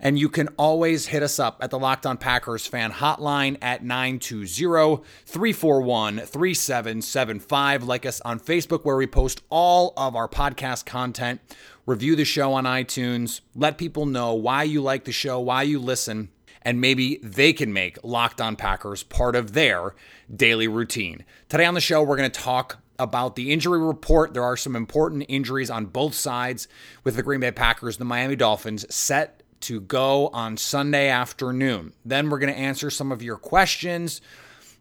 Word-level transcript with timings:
And 0.00 0.18
you 0.18 0.28
can 0.28 0.48
always 0.56 1.06
hit 1.06 1.22
us 1.22 1.38
up 1.38 1.58
at 1.60 1.70
the 1.70 1.78
Locked 1.78 2.06
On 2.06 2.16
Packers 2.16 2.66
fan 2.66 2.92
hotline 2.92 3.58
at 3.60 3.82
920 3.82 5.02
341 5.26 6.18
3775. 6.18 7.82
Like 7.82 8.06
us 8.06 8.20
on 8.22 8.38
Facebook, 8.38 8.84
where 8.84 8.96
we 8.96 9.06
post 9.06 9.42
all 9.50 9.92
of 9.96 10.14
our 10.14 10.28
podcast 10.28 10.86
content. 10.86 11.40
Review 11.86 12.16
the 12.16 12.24
show 12.24 12.52
on 12.52 12.64
iTunes. 12.64 13.40
Let 13.54 13.78
people 13.78 14.06
know 14.06 14.34
why 14.34 14.64
you 14.64 14.82
like 14.82 15.04
the 15.04 15.12
show, 15.12 15.40
why 15.40 15.62
you 15.62 15.78
listen, 15.78 16.28
and 16.62 16.80
maybe 16.80 17.18
they 17.22 17.52
can 17.52 17.72
make 17.72 17.98
Locked 18.04 18.40
On 18.40 18.56
Packers 18.56 19.02
part 19.02 19.34
of 19.34 19.52
their 19.54 19.94
daily 20.34 20.68
routine. 20.68 21.24
Today 21.48 21.64
on 21.64 21.74
the 21.74 21.80
show, 21.80 22.02
we're 22.02 22.16
going 22.16 22.30
to 22.30 22.40
talk 22.40 22.78
about 22.98 23.36
the 23.36 23.52
injury 23.52 23.78
report. 23.78 24.34
There 24.34 24.42
are 24.42 24.56
some 24.56 24.76
important 24.76 25.24
injuries 25.28 25.70
on 25.70 25.86
both 25.86 26.14
sides 26.14 26.68
with 27.04 27.16
the 27.16 27.22
Green 27.22 27.40
Bay 27.40 27.52
Packers, 27.52 27.96
the 27.96 28.04
Miami 28.04 28.36
Dolphins, 28.36 28.92
set 28.94 29.37
to 29.60 29.80
go 29.80 30.28
on 30.28 30.56
Sunday 30.56 31.08
afternoon. 31.08 31.92
Then 32.04 32.30
we're 32.30 32.38
going 32.38 32.52
to 32.52 32.58
answer 32.58 32.90
some 32.90 33.12
of 33.12 33.22
your 33.22 33.36
questions, 33.36 34.20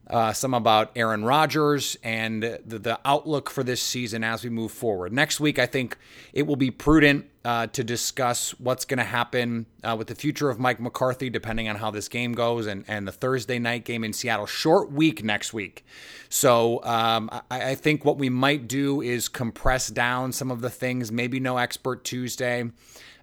uh, 0.09 0.31
some 0.31 0.53
about 0.53 0.91
Aaron 0.95 1.25
Rodgers 1.25 1.97
and 2.01 2.41
the, 2.41 2.79
the, 2.79 2.99
outlook 3.03 3.49
for 3.49 3.61
this 3.61 3.81
season 3.81 4.23
as 4.23 4.41
we 4.41 4.49
move 4.49 4.71
forward. 4.71 5.11
Next 5.11 5.39
week, 5.41 5.59
I 5.59 5.65
think 5.65 5.97
it 6.31 6.47
will 6.47 6.55
be 6.55 6.71
prudent 6.71 7.25
uh, 7.43 7.67
to 7.67 7.83
discuss 7.83 8.51
what's 8.59 8.85
going 8.85 8.99
to 8.99 9.03
happen 9.03 9.65
uh, 9.83 9.95
with 9.97 10.07
the 10.07 10.15
future 10.15 10.49
of 10.49 10.59
Mike 10.59 10.79
McCarthy, 10.79 11.29
depending 11.29 11.67
on 11.67 11.75
how 11.75 11.91
this 11.91 12.07
game 12.07 12.33
goes, 12.33 12.67
and, 12.67 12.85
and 12.87 13.05
the 13.05 13.11
Thursday 13.11 13.59
night 13.59 13.83
game 13.83 14.05
in 14.05 14.13
Seattle. 14.13 14.45
Short 14.45 14.91
week 14.91 15.25
next 15.25 15.53
week. 15.53 15.85
So 16.29 16.81
um, 16.85 17.29
I, 17.51 17.71
I 17.71 17.75
think 17.75 18.05
what 18.05 18.17
we 18.17 18.29
might 18.29 18.67
do 18.69 19.01
is 19.01 19.27
compress 19.27 19.89
down 19.89 20.31
some 20.31 20.51
of 20.51 20.61
the 20.61 20.69
things, 20.69 21.11
maybe 21.11 21.41
no 21.41 21.57
expert 21.57 22.05
Tuesday 22.05 22.69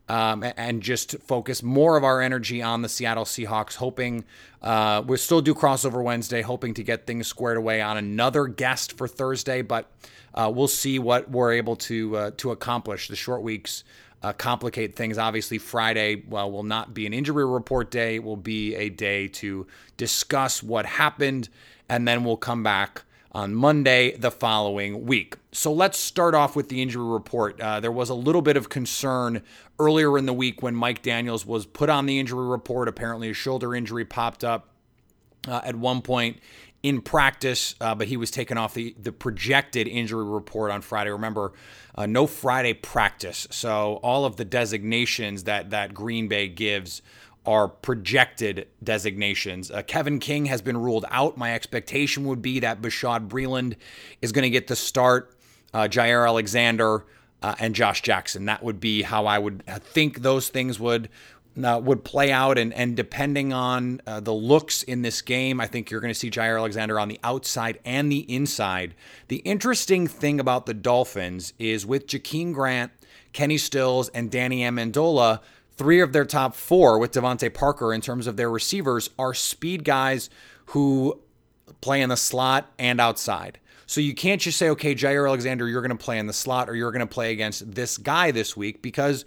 um, 0.08 0.44
and 0.56 0.82
just 0.82 1.18
focus 1.20 1.62
more 1.62 1.96
of 1.96 2.04
our 2.04 2.20
energy 2.20 2.60
on 2.60 2.82
the 2.82 2.88
Seattle 2.88 3.24
Seahawks, 3.24 3.76
hoping 3.76 4.24
uh, 4.62 5.02
we'll 5.06 5.18
still 5.18 5.40
do 5.40 5.54
crossover 5.54 6.02
Wednesday, 6.02 6.42
hoping 6.42 6.74
to 6.74 6.82
get 6.82 7.06
things 7.06 7.26
squared 7.26 7.56
away 7.56 7.80
on 7.80 7.96
another 7.96 8.46
guest 8.46 8.96
for 8.96 9.08
Thursday, 9.08 9.62
but 9.62 9.90
uh, 10.34 10.50
we'll 10.54 10.68
see 10.68 10.98
what 10.98 11.30
we're 11.30 11.52
able 11.52 11.76
to 11.76 12.16
uh, 12.16 12.30
to 12.36 12.50
accomplish. 12.50 13.08
The 13.08 13.16
short 13.16 13.42
weeks 13.42 13.84
uh, 14.22 14.32
complicate 14.32 14.94
things. 14.94 15.16
Obviously, 15.16 15.58
Friday 15.58 16.22
well 16.28 16.50
will 16.50 16.64
not 16.64 16.92
be 16.92 17.06
an 17.06 17.14
injury 17.14 17.46
report 17.46 17.90
day; 17.90 18.16
it 18.16 18.24
will 18.24 18.36
be 18.36 18.74
a 18.74 18.88
day 18.90 19.28
to 19.28 19.66
discuss 19.96 20.62
what 20.62 20.84
happened, 20.84 21.48
and 21.88 22.06
then 22.06 22.24
we'll 22.24 22.36
come 22.36 22.62
back 22.62 23.04
on 23.34 23.54
Monday 23.54 24.16
the 24.16 24.30
following 24.30 25.04
week. 25.04 25.36
So 25.52 25.72
let's 25.72 25.98
start 25.98 26.34
off 26.34 26.54
with 26.54 26.68
the 26.68 26.80
injury 26.80 27.04
report. 27.04 27.60
Uh, 27.60 27.80
there 27.80 27.90
was 27.92 28.08
a 28.08 28.14
little 28.14 28.42
bit 28.42 28.56
of 28.56 28.68
concern 28.68 29.42
earlier 29.78 30.16
in 30.16 30.26
the 30.26 30.32
week 30.32 30.62
when 30.62 30.74
Mike 30.74 31.02
Daniels 31.02 31.44
was 31.44 31.66
put 31.66 31.90
on 31.90 32.06
the 32.06 32.18
injury 32.18 32.46
report. 32.46 32.88
Apparently, 32.88 33.30
a 33.30 33.34
shoulder 33.34 33.74
injury 33.74 34.04
popped 34.04 34.44
up 34.44 34.68
uh, 35.48 35.60
at 35.64 35.74
one 35.74 36.00
point 36.00 36.38
in 36.84 37.00
practice, 37.00 37.74
uh, 37.80 37.94
but 37.94 38.08
he 38.08 38.16
was 38.16 38.30
taken 38.30 38.58
off 38.58 38.74
the, 38.74 38.94
the 39.00 39.10
projected 39.10 39.88
injury 39.88 40.24
report 40.24 40.70
on 40.70 40.82
Friday. 40.82 41.10
Remember, 41.10 41.54
uh, 41.94 42.06
no 42.06 42.26
Friday 42.26 42.74
practice. 42.74 43.48
So 43.50 44.00
all 44.02 44.26
of 44.26 44.36
the 44.36 44.44
designations 44.44 45.44
that, 45.44 45.70
that 45.70 45.94
Green 45.94 46.28
Bay 46.28 46.46
gives 46.46 47.00
are 47.46 47.68
projected 47.68 48.66
designations. 48.82 49.70
Uh, 49.70 49.82
Kevin 49.82 50.18
King 50.18 50.46
has 50.46 50.62
been 50.62 50.76
ruled 50.76 51.04
out. 51.10 51.36
My 51.36 51.54
expectation 51.54 52.24
would 52.24 52.40
be 52.40 52.60
that 52.60 52.80
Bashaud 52.80 53.28
Breeland 53.28 53.76
is 54.22 54.32
going 54.32 54.44
to 54.44 54.50
get 54.50 54.66
the 54.66 54.76
start. 54.76 55.30
Uh, 55.72 55.88
Jaire 55.88 56.26
Alexander 56.26 57.04
uh, 57.42 57.54
and 57.58 57.74
Josh 57.74 58.00
Jackson. 58.00 58.46
That 58.46 58.62
would 58.62 58.80
be 58.80 59.02
how 59.02 59.26
I 59.26 59.38
would 59.38 59.64
think 59.66 60.22
those 60.22 60.48
things 60.48 60.80
would 60.80 61.10
uh, 61.62 61.80
would 61.82 62.04
play 62.04 62.32
out. 62.32 62.56
And 62.56 62.72
and 62.72 62.96
depending 62.96 63.52
on 63.52 64.00
uh, 64.06 64.20
the 64.20 64.32
looks 64.32 64.82
in 64.82 65.02
this 65.02 65.20
game, 65.20 65.60
I 65.60 65.66
think 65.66 65.90
you're 65.90 66.00
going 66.00 66.12
to 66.12 66.18
see 66.18 66.30
Jaire 66.30 66.58
Alexander 66.58 66.98
on 66.98 67.08
the 67.08 67.20
outside 67.22 67.80
and 67.84 68.10
the 68.10 68.20
inside. 68.32 68.94
The 69.28 69.36
interesting 69.38 70.06
thing 70.06 70.40
about 70.40 70.66
the 70.66 70.74
Dolphins 70.74 71.52
is 71.58 71.84
with 71.84 72.06
Jakeem 72.06 72.54
Grant, 72.54 72.92
Kenny 73.32 73.58
Stills, 73.58 74.08
and 74.10 74.30
Danny 74.30 74.60
Amendola. 74.60 75.40
Three 75.76 76.00
of 76.00 76.12
their 76.12 76.24
top 76.24 76.54
four 76.54 76.98
with 76.98 77.12
DeVante 77.12 77.52
Parker 77.52 77.92
in 77.92 78.00
terms 78.00 78.26
of 78.26 78.36
their 78.36 78.50
receivers 78.50 79.10
are 79.18 79.34
speed 79.34 79.84
guys 79.84 80.30
who 80.66 81.20
play 81.80 82.00
in 82.00 82.08
the 82.08 82.16
slot 82.16 82.72
and 82.78 83.00
outside. 83.00 83.58
So 83.86 84.00
you 84.00 84.14
can't 84.14 84.40
just 84.40 84.58
say, 84.58 84.70
okay, 84.70 84.94
Jaire 84.94 85.28
Alexander, 85.28 85.68
you're 85.68 85.82
going 85.82 85.96
to 85.96 86.02
play 86.02 86.18
in 86.18 86.26
the 86.26 86.32
slot 86.32 86.68
or 86.68 86.74
you're 86.74 86.92
going 86.92 87.00
to 87.00 87.06
play 87.06 87.32
against 87.32 87.74
this 87.74 87.98
guy 87.98 88.30
this 88.30 88.56
week 88.56 88.82
because 88.82 89.24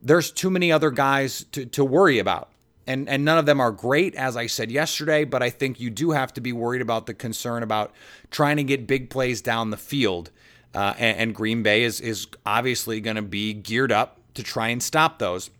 there's 0.00 0.32
too 0.32 0.50
many 0.50 0.72
other 0.72 0.90
guys 0.90 1.44
to, 1.52 1.66
to 1.66 1.84
worry 1.84 2.18
about. 2.18 2.48
And, 2.84 3.08
and 3.08 3.24
none 3.24 3.38
of 3.38 3.46
them 3.46 3.60
are 3.60 3.70
great, 3.70 4.16
as 4.16 4.36
I 4.36 4.46
said 4.48 4.72
yesterday, 4.72 5.24
but 5.24 5.40
I 5.40 5.50
think 5.50 5.78
you 5.78 5.88
do 5.88 6.10
have 6.10 6.34
to 6.34 6.40
be 6.40 6.52
worried 6.52 6.82
about 6.82 7.06
the 7.06 7.14
concern 7.14 7.62
about 7.62 7.92
trying 8.32 8.56
to 8.56 8.64
get 8.64 8.88
big 8.88 9.08
plays 9.08 9.40
down 9.40 9.70
the 9.70 9.76
field. 9.76 10.32
Uh, 10.74 10.94
and, 10.98 11.18
and 11.18 11.34
Green 11.34 11.62
Bay 11.62 11.84
is, 11.84 12.00
is 12.00 12.26
obviously 12.44 13.00
going 13.00 13.16
to 13.16 13.22
be 13.22 13.54
geared 13.54 13.92
up 13.92 14.18
to 14.34 14.42
try 14.42 14.68
and 14.68 14.82
stop 14.82 15.20
those. 15.20 15.50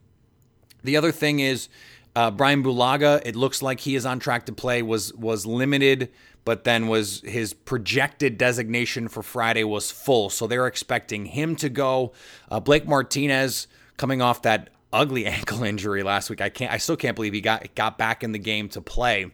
The 0.84 0.96
other 0.96 1.12
thing 1.12 1.40
is 1.40 1.68
uh, 2.14 2.30
Brian 2.30 2.62
Bulaga. 2.62 3.22
It 3.24 3.36
looks 3.36 3.62
like 3.62 3.80
he 3.80 3.94
is 3.94 4.04
on 4.06 4.18
track 4.18 4.46
to 4.46 4.52
play. 4.52 4.82
was 4.82 5.12
was 5.14 5.46
limited 5.46 6.10
but 6.44 6.64
then 6.64 6.88
was 6.88 7.20
his 7.20 7.52
projected 7.52 8.36
designation 8.36 9.08
for 9.08 9.22
Friday 9.22 9.64
was 9.64 9.90
full. 9.90 10.30
So 10.30 10.46
they're 10.46 10.66
expecting 10.66 11.26
him 11.26 11.56
to 11.56 11.68
go. 11.68 12.12
Uh, 12.50 12.60
Blake 12.60 12.86
Martinez 12.86 13.68
coming 13.96 14.20
off 14.20 14.42
that 14.42 14.70
ugly 14.92 15.26
ankle 15.26 15.62
injury 15.62 16.02
last 16.02 16.30
week. 16.30 16.40
I 16.40 16.48
can't. 16.48 16.72
I 16.72 16.78
still 16.78 16.96
can't 16.96 17.14
believe 17.14 17.32
he 17.32 17.40
got 17.40 17.74
got 17.74 17.98
back 17.98 18.24
in 18.24 18.32
the 18.32 18.38
game 18.38 18.68
to 18.70 18.80
play. 18.80 19.30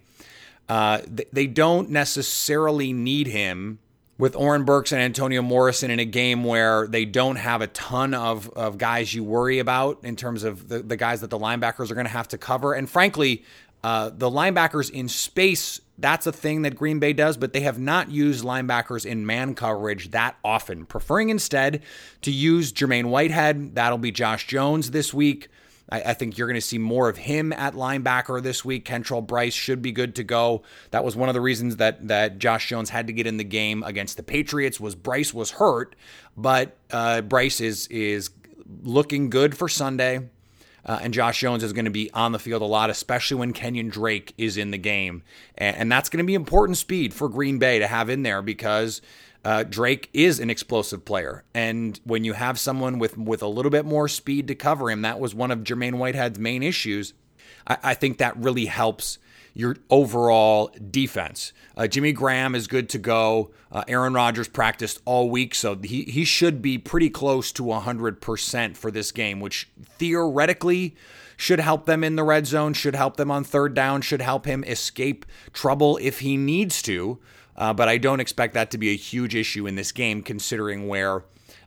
Uh, 0.68 1.00
they 1.32 1.46
don't 1.46 1.88
necessarily 1.88 2.92
need 2.92 3.26
him 3.26 3.78
with 4.18 4.34
Oren 4.34 4.64
Burks 4.64 4.90
and 4.90 5.00
Antonio 5.00 5.42
Morrison 5.42 5.90
in 5.90 6.00
a 6.00 6.04
game 6.04 6.42
where 6.42 6.88
they 6.88 7.04
don't 7.04 7.36
have 7.36 7.62
a 7.62 7.68
ton 7.68 8.14
of, 8.14 8.50
of 8.50 8.76
guys 8.76 9.14
you 9.14 9.22
worry 9.22 9.60
about 9.60 10.00
in 10.02 10.16
terms 10.16 10.42
of 10.42 10.68
the, 10.68 10.80
the 10.80 10.96
guys 10.96 11.20
that 11.20 11.30
the 11.30 11.38
linebackers 11.38 11.90
are 11.90 11.94
going 11.94 12.06
to 12.06 12.12
have 12.12 12.28
to 12.28 12.38
cover. 12.38 12.74
And 12.74 12.90
frankly, 12.90 13.44
uh, 13.84 14.10
the 14.10 14.28
linebackers 14.28 14.90
in 14.90 15.08
space, 15.08 15.80
that's 15.98 16.26
a 16.26 16.32
thing 16.32 16.62
that 16.62 16.74
Green 16.74 16.98
Bay 16.98 17.12
does, 17.12 17.36
but 17.36 17.52
they 17.52 17.60
have 17.60 17.78
not 17.78 18.10
used 18.10 18.44
linebackers 18.44 19.06
in 19.06 19.24
man 19.24 19.54
coverage 19.54 20.10
that 20.10 20.36
often, 20.44 20.84
preferring 20.84 21.28
instead 21.28 21.82
to 22.22 22.32
use 22.32 22.72
Jermaine 22.72 23.06
Whitehead. 23.06 23.76
That'll 23.76 23.98
be 23.98 24.10
Josh 24.10 24.48
Jones 24.48 24.90
this 24.90 25.14
week. 25.14 25.48
I, 25.90 26.00
I 26.00 26.14
think 26.14 26.36
you're 26.36 26.48
going 26.48 26.54
to 26.54 26.60
see 26.60 26.78
more 26.78 27.08
of 27.08 27.16
him 27.16 27.52
at 27.52 27.74
linebacker 27.74 28.42
this 28.42 28.64
week. 28.64 28.84
Kentrell 28.84 29.26
Brice 29.26 29.54
should 29.54 29.82
be 29.82 29.92
good 29.92 30.14
to 30.16 30.24
go. 30.24 30.62
That 30.90 31.04
was 31.04 31.16
one 31.16 31.28
of 31.28 31.34
the 31.34 31.40
reasons 31.40 31.76
that 31.76 32.08
that 32.08 32.38
Josh 32.38 32.68
Jones 32.68 32.90
had 32.90 33.06
to 33.06 33.12
get 33.12 33.26
in 33.26 33.36
the 33.36 33.44
game 33.44 33.82
against 33.82 34.16
the 34.16 34.22
Patriots. 34.22 34.80
Was 34.80 34.94
Brice 34.94 35.32
was 35.32 35.52
hurt, 35.52 35.96
but 36.36 36.76
uh, 36.90 37.22
Brice 37.22 37.60
is 37.60 37.86
is 37.88 38.30
looking 38.82 39.30
good 39.30 39.56
for 39.56 39.68
Sunday. 39.68 40.28
Uh, 40.86 40.98
and 41.02 41.12
Josh 41.12 41.40
Jones 41.40 41.62
is 41.62 41.74
going 41.74 41.84
to 41.84 41.90
be 41.90 42.10
on 42.12 42.32
the 42.32 42.38
field 42.38 42.62
a 42.62 42.64
lot, 42.64 42.88
especially 42.88 43.36
when 43.36 43.52
Kenyan 43.52 43.90
Drake 43.90 44.32
is 44.38 44.56
in 44.56 44.70
the 44.70 44.78
game. 44.78 45.22
And, 45.58 45.76
and 45.76 45.92
that's 45.92 46.08
going 46.08 46.22
to 46.22 46.26
be 46.26 46.34
important 46.34 46.78
speed 46.78 47.12
for 47.12 47.28
Green 47.28 47.58
Bay 47.58 47.78
to 47.78 47.86
have 47.86 48.08
in 48.08 48.22
there 48.22 48.40
because 48.40 49.02
uh, 49.44 49.62
Drake 49.64 50.10
is 50.12 50.40
an 50.40 50.50
explosive 50.50 51.04
player. 51.04 51.44
And 51.54 51.98
when 52.04 52.24
you 52.24 52.34
have 52.34 52.58
someone 52.58 52.98
with, 52.98 53.16
with 53.16 53.42
a 53.42 53.48
little 53.48 53.70
bit 53.70 53.84
more 53.84 54.08
speed 54.08 54.48
to 54.48 54.54
cover 54.54 54.90
him, 54.90 55.02
that 55.02 55.20
was 55.20 55.34
one 55.34 55.50
of 55.50 55.60
Jermaine 55.60 55.94
Whitehead's 55.94 56.38
main 56.38 56.62
issues. 56.62 57.14
I, 57.66 57.78
I 57.82 57.94
think 57.94 58.18
that 58.18 58.36
really 58.36 58.66
helps 58.66 59.18
your 59.54 59.76
overall 59.90 60.70
defense. 60.90 61.52
Uh, 61.76 61.86
Jimmy 61.86 62.12
Graham 62.12 62.54
is 62.54 62.66
good 62.68 62.88
to 62.90 62.98
go. 62.98 63.50
Uh, 63.72 63.82
Aaron 63.88 64.14
Rodgers 64.14 64.46
practiced 64.46 65.00
all 65.04 65.30
week, 65.30 65.54
so 65.54 65.76
he, 65.76 66.04
he 66.04 66.24
should 66.24 66.62
be 66.62 66.78
pretty 66.78 67.10
close 67.10 67.50
to 67.52 67.64
100% 67.64 68.76
for 68.76 68.90
this 68.90 69.10
game, 69.10 69.40
which 69.40 69.68
theoretically 69.82 70.94
should 71.36 71.60
help 71.60 71.86
them 71.86 72.04
in 72.04 72.16
the 72.16 72.24
red 72.24 72.46
zone, 72.46 72.72
should 72.72 72.94
help 72.94 73.16
them 73.16 73.30
on 73.30 73.44
third 73.44 73.74
down, 73.74 74.00
should 74.00 74.22
help 74.22 74.44
him 74.44 74.62
escape 74.64 75.26
trouble 75.52 75.98
if 76.00 76.20
he 76.20 76.36
needs 76.36 76.82
to. 76.82 77.18
Uh, 77.58 77.72
but 77.74 77.88
I 77.88 77.98
don't 77.98 78.20
expect 78.20 78.54
that 78.54 78.70
to 78.70 78.78
be 78.78 78.90
a 78.90 78.96
huge 78.96 79.34
issue 79.34 79.66
in 79.66 79.74
this 79.74 79.90
game, 79.90 80.22
considering 80.22 80.86
where 80.86 81.24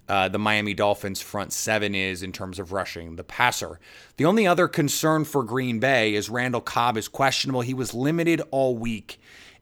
uh, 0.08 0.30
the 0.30 0.40
Miami 0.40 0.74
Dolphins 0.74 1.22
front 1.22 1.52
seven 1.52 1.94
is 1.94 2.24
in 2.24 2.32
terms 2.32 2.60
of 2.60 2.72
rushing 2.72 3.18
the 3.18 3.26
passer. 3.26 3.80
The 4.16 4.26
only 4.26 4.48
other 4.48 4.70
concern 4.70 5.26
for 5.26 5.44
Green 5.44 5.80
Bay 5.80 6.16
is 6.16 6.30
Randall 6.30 6.62
Cobb 6.62 6.98
is 6.98 7.10
questionable. 7.10 7.62
He 7.62 7.74
was 7.74 7.94
limited 7.94 8.42
all 8.52 8.78
week, 8.78 9.20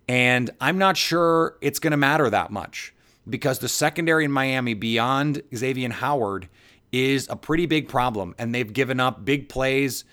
and 0.08 0.52
I'm 0.62 0.78
not 0.78 0.98
sure 0.98 1.58
it's 1.62 1.80
going 1.80 1.92
to 1.92 1.98
matter 1.98 2.30
that 2.30 2.52
much 2.52 2.94
because 3.28 3.60
the 3.60 3.68
secondary 3.68 4.26
in 4.26 4.32
Miami 4.32 4.76
beyond 4.76 5.42
Xavier 5.56 5.90
Howard 5.90 6.48
is 6.92 7.28
a 7.30 7.36
pretty 7.36 7.66
big 7.66 7.88
problem, 7.88 8.36
and 8.38 8.54
they've 8.54 8.72
given 8.72 9.00
up 9.00 9.26
big 9.26 9.50
plays 9.50 10.06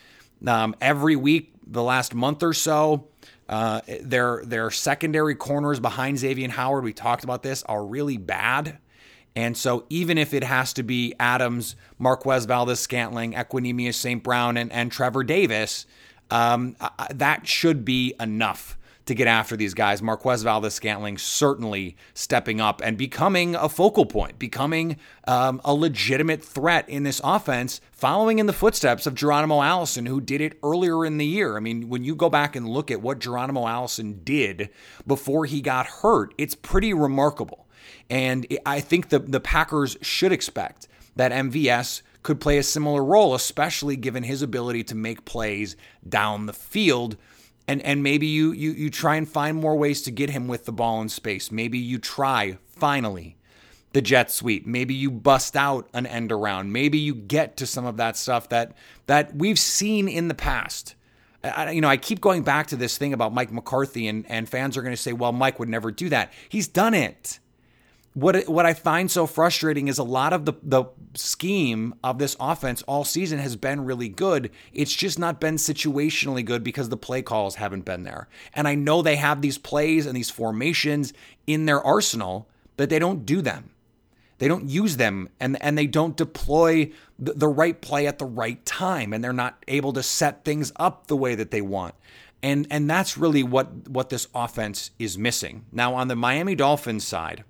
um, 0.47 0.75
every 0.81 1.17
week 1.17 1.53
the 1.67 1.83
last 1.83 2.15
month 2.15 2.43
or 2.43 2.53
so. 2.55 3.09
Uh, 3.49 3.81
their 4.01 4.43
their 4.45 4.71
secondary 4.71 5.35
corners 5.35 5.79
behind 5.79 6.19
Xavier 6.19 6.49
Howard, 6.49 6.85
we 6.85 6.93
talked 6.93 7.25
about 7.25 7.43
this, 7.43 7.63
are 7.65 7.85
really 7.85 8.17
bad. 8.17 8.79
And 9.37 9.57
so, 9.57 9.85
even 9.91 10.17
if 10.17 10.33
it 10.33 10.43
has 10.43 10.73
to 10.75 10.83
be 10.83 11.15
Adams, 11.21 11.77
Marquez 11.99 12.47
Valdes 12.47 12.81
Scantling, 12.81 13.35
Equanimeous 13.35 13.95
St. 13.95 14.23
Brown, 14.23 14.57
and, 14.57 14.73
and 14.73 14.91
Trevor 14.91 15.25
Davis, 15.25 15.87
um, 16.31 16.75
that 17.11 17.47
should 17.47 17.85
be 17.85 18.15
enough 18.19 18.79
to 19.07 19.15
get 19.15 19.27
after 19.27 19.57
these 19.57 19.73
guys. 19.73 20.03
Marquez 20.03 20.43
Valdes 20.43 20.75
Scantling 20.75 21.17
certainly 21.17 21.97
stepping 22.13 22.61
up 22.61 22.81
and 22.85 22.99
becoming 22.99 23.55
a 23.55 23.69
focal 23.69 24.05
point, 24.05 24.39
becoming 24.39 24.97
um, 25.27 25.61
a 25.65 25.73
legitimate 25.73 26.45
threat 26.45 26.89
in 26.89 27.05
this 27.05 27.21
offense, 27.25 27.81
following 27.93 28.39
in 28.39 28.47
the 28.47 28.53
footsteps 28.53 29.07
of 29.07 29.15
Geronimo 29.15 29.63
Allison, 29.63 30.07
who 30.07 30.21
did 30.21 30.41
it 30.41 30.59
earlier 30.63 31.07
in 31.07 31.19
the 31.19 31.27
year. 31.27 31.57
I 31.57 31.61
mean, 31.61 31.89
when 31.89 32.05
you 32.05 32.15
go 32.15 32.29
back 32.29 32.57
and 32.57 32.69
look 32.69 32.91
at 32.91 33.01
what 33.01 33.21
Geronimo 33.21 33.67
Allison 33.67 34.21
did 34.25 34.71
before 35.07 35.47
he 35.47 35.61
got 35.61 35.87
hurt, 35.87 36.35
it's 36.37 36.55
pretty 36.55 36.93
remarkable. 36.93 37.67
And 38.11 38.47
I 38.67 38.81
think 38.81 39.09
the, 39.09 39.21
the 39.21 39.41
Packers 39.41 39.97
should 40.03 40.33
expect 40.33 40.89
that 41.15 41.33
MVS 41.33 42.03
could 42.23 42.41
play 42.41 42.59
a 42.59 42.63
similar 42.63 43.05
role, 43.05 43.35
especially 43.37 43.95
given 43.95 44.25
his 44.25 44.43
ability 44.43 44.83
to 44.83 44.97
make 44.97 45.25
plays 45.25 45.77
down 46.07 46.47
the 46.47 46.53
field. 46.53 47.17
And, 47.69 47.83
and 47.83 48.03
maybe 48.03 48.27
you, 48.27 48.53
you 48.53 48.71
you 48.73 48.91
try 48.91 49.17
and 49.17 49.29
find 49.29 49.57
more 49.57 49.77
ways 49.77 50.03
to 50.03 50.11
get 50.11 50.31
him 50.31 50.47
with 50.47 50.67
the 50.67 50.73
ball 50.73 51.01
in 51.01 51.09
space. 51.09 51.51
Maybe 51.51 51.79
you 51.79 51.99
try 51.99 52.59
finally 52.69 53.37
the 53.93 54.03
jet 54.03 54.31
sweep. 54.31 54.67
Maybe 54.67 54.95
you 54.95 55.11
bust 55.11 55.57
out 55.57 55.89
an 55.93 56.07
end 56.07 56.31
around. 56.31 56.73
Maybe 56.73 56.99
you 56.99 57.15
get 57.15 57.57
to 57.57 57.67
some 57.67 57.85
of 57.87 57.97
that 57.97 58.17
stuff 58.17 58.49
that 58.51 58.77
that 59.07 59.35
we've 59.35 59.59
seen 59.59 60.07
in 60.07 60.29
the 60.29 60.35
past. 60.35 60.95
I, 61.43 61.73
you 61.73 61.81
know, 61.81 61.89
I 61.89 61.97
keep 61.97 62.21
going 62.21 62.43
back 62.43 62.69
to 62.69 62.77
this 62.77 62.99
thing 62.99 63.13
about 63.13 63.33
Mike 63.33 63.53
McCarthy, 63.53 64.09
and, 64.09 64.25
and 64.29 64.49
fans 64.49 64.77
are 64.77 64.83
going 64.83 64.95
to 64.95 65.01
say, 65.01 65.13
well, 65.13 65.33
Mike 65.33 65.59
would 65.59 65.69
never 65.69 65.91
do 65.91 66.09
that. 66.09 66.33
He's 66.49 66.69
done 66.69 66.95
it 66.95 67.39
what 68.17 68.49
what 68.49 68.65
I 68.65 68.73
find 68.73 69.11
so 69.11 69.27
frustrating 69.27 69.89
is 69.89 69.99
a 69.99 70.03
lot 70.03 70.33
of 70.33 70.47
the 70.47 70.55
the 70.63 70.87
scheme 71.13 71.95
of 72.03 72.19
this 72.19 72.35
offense 72.41 72.81
all 72.89 73.05
season 73.05 73.39
has 73.41 73.57
been 73.57 73.85
really 73.85 74.09
good. 74.09 74.51
It's 74.73 74.95
just 74.95 75.19
not 75.19 75.39
been 75.39 75.57
situationally 75.57 76.43
good 76.43 76.65
because 76.65 76.89
the 76.89 76.97
play 76.97 77.21
calls 77.21 77.57
haven't 77.57 77.85
been 77.85 78.05
there. 78.05 78.27
And 78.55 78.67
I 78.67 78.75
know 78.75 79.03
they 79.03 79.17
have 79.17 79.43
these 79.43 79.59
plays 79.59 80.07
and 80.07 80.17
these 80.17 80.31
formations 80.31 81.13
in 81.47 81.67
their 81.67 81.83
arsenal, 81.83 82.49
but 82.79 82.89
they 82.89 82.99
don't 82.99 83.27
do 83.27 83.43
them. 83.43 83.69
They 84.39 84.49
don't 84.49 84.67
use 84.67 84.97
them 84.97 85.29
and 85.39 85.63
and 85.63 85.77
they 85.77 85.87
don't 85.87 86.17
deploy 86.17 86.91
the, 87.19 87.35
the 87.35 87.49
right 87.49 87.79
play 87.79 88.07
at 88.07 88.19
the 88.19 88.25
right 88.25 88.65
time 88.65 89.13
and 89.13 89.23
they're 89.23 89.35
not 89.35 89.63
able 89.69 89.93
to 89.93 90.03
set 90.03 90.43
things 90.43 90.73
up 90.77 91.09
the 91.09 91.19
way 91.19 91.35
that 91.35 91.51
they 91.51 91.61
want. 91.61 91.95
And 92.43 92.67
and 92.71 92.89
that's 92.89 93.19
really 93.19 93.43
what 93.43 93.91
what 93.91 94.09
this 94.09 94.27
offense 94.35 94.91
is 94.99 95.19
missing. 95.19 95.67
Now 95.71 95.93
on 95.93 96.09
the 96.09 96.17
Miami 96.17 96.55
Dolphins 96.55 97.07
side, 97.07 97.45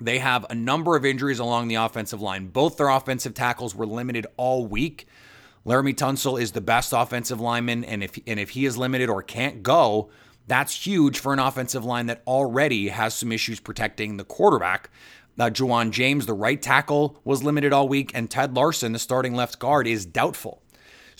they 0.00 0.18
have 0.18 0.46
a 0.48 0.54
number 0.54 0.96
of 0.96 1.04
injuries 1.04 1.38
along 1.38 1.68
the 1.68 1.76
offensive 1.76 2.20
line. 2.20 2.48
Both 2.48 2.76
their 2.76 2.88
offensive 2.88 3.34
tackles 3.34 3.74
were 3.74 3.86
limited 3.86 4.26
all 4.36 4.66
week. 4.66 5.06
Laremy 5.66 5.94
Tunsil 5.94 6.40
is 6.40 6.52
the 6.52 6.60
best 6.60 6.92
offensive 6.92 7.40
lineman, 7.40 7.84
and 7.84 8.02
if 8.02 8.18
and 8.26 8.40
if 8.40 8.50
he 8.50 8.64
is 8.64 8.78
limited 8.78 9.10
or 9.10 9.22
can't 9.22 9.62
go, 9.62 10.10
that's 10.46 10.86
huge 10.86 11.18
for 11.18 11.32
an 11.32 11.38
offensive 11.38 11.84
line 11.84 12.06
that 12.06 12.22
already 12.26 12.88
has 12.88 13.14
some 13.14 13.32
issues 13.32 13.60
protecting 13.60 14.16
the 14.16 14.24
quarterback. 14.24 14.90
Uh, 15.38 15.50
Ja'Wuan 15.50 15.90
James, 15.90 16.26
the 16.26 16.32
right 16.34 16.60
tackle, 16.60 17.20
was 17.22 17.44
limited 17.44 17.72
all 17.72 17.88
week, 17.88 18.10
and 18.14 18.30
Ted 18.30 18.56
Larsen, 18.56 18.92
the 18.92 18.98
starting 18.98 19.34
left 19.34 19.58
guard, 19.58 19.86
is 19.86 20.04
doubtful. 20.04 20.62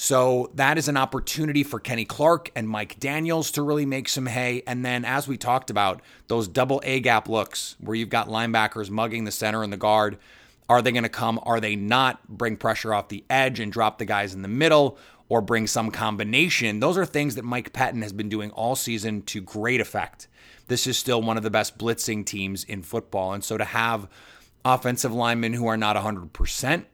So 0.01 0.53
that 0.55 0.79
is 0.79 0.87
an 0.87 0.97
opportunity 0.97 1.65
for 1.65 1.81
Kenny 1.81 2.05
Clark 2.05 2.53
and 2.55 2.69
Mike 2.69 3.01
Daniels 3.01 3.51
to 3.51 3.63
really 3.63 3.85
make 3.85 4.09
some 4.09 4.27
hay. 4.27 4.63
And 4.65 4.85
then, 4.85 5.05
as 5.05 5.27
we 5.27 5.37
talked 5.37 5.71
about, 5.71 6.03
those 6.29 6.47
double 6.47 6.81
A 6.85 7.01
gap 7.01 7.29
looks 7.29 7.75
where 7.81 7.97
you've 7.97 8.09
got 8.09 8.29
linebackers 8.29 8.91
mugging 8.91 9.25
the 9.25 9.33
center 9.33 9.65
and 9.65 9.73
the 9.73 9.77
guard. 9.77 10.17
Are 10.69 10.83
they 10.83 10.93
going 10.93 11.03
to 11.03 11.09
come? 11.09 11.41
Are 11.43 11.59
they 11.59 11.75
not? 11.75 12.29
Bring 12.29 12.57
pressure 12.57 12.95
off 12.95 13.09
the 13.09 13.25
edge 13.29 13.59
and 13.59 13.73
drop 13.73 13.99
the 13.99 14.05
guys 14.05 14.35
in 14.35 14.43
the 14.43 14.47
middle 14.47 14.97
or 15.29 15.41
bring 15.41 15.67
some 15.67 15.91
combination. 15.91 16.79
Those 16.79 16.97
are 16.97 17.05
things 17.05 17.35
that 17.35 17.45
Mike 17.45 17.73
Pettine 17.73 18.03
has 18.03 18.13
been 18.13 18.29
doing 18.29 18.53
all 18.53 18.77
season 18.77 19.23
to 19.23 19.41
great 19.41 19.81
effect. 19.81 20.29
This 20.69 20.87
is 20.87 20.97
still 20.97 21.23
one 21.23 21.37
of 21.37 21.43
the 21.43 21.51
best 21.51 21.77
blitzing 21.77 22.25
teams 22.25 22.63
in 22.63 22.85
football. 22.85 23.33
And 23.33 23.43
so 23.43 23.59
to 23.59 23.65
have 23.65 24.09
offensive 24.65 25.13
linemen 25.13 25.55
who 25.55 25.67
are 25.67 25.77
not 25.77 25.97
100%, 25.97 26.85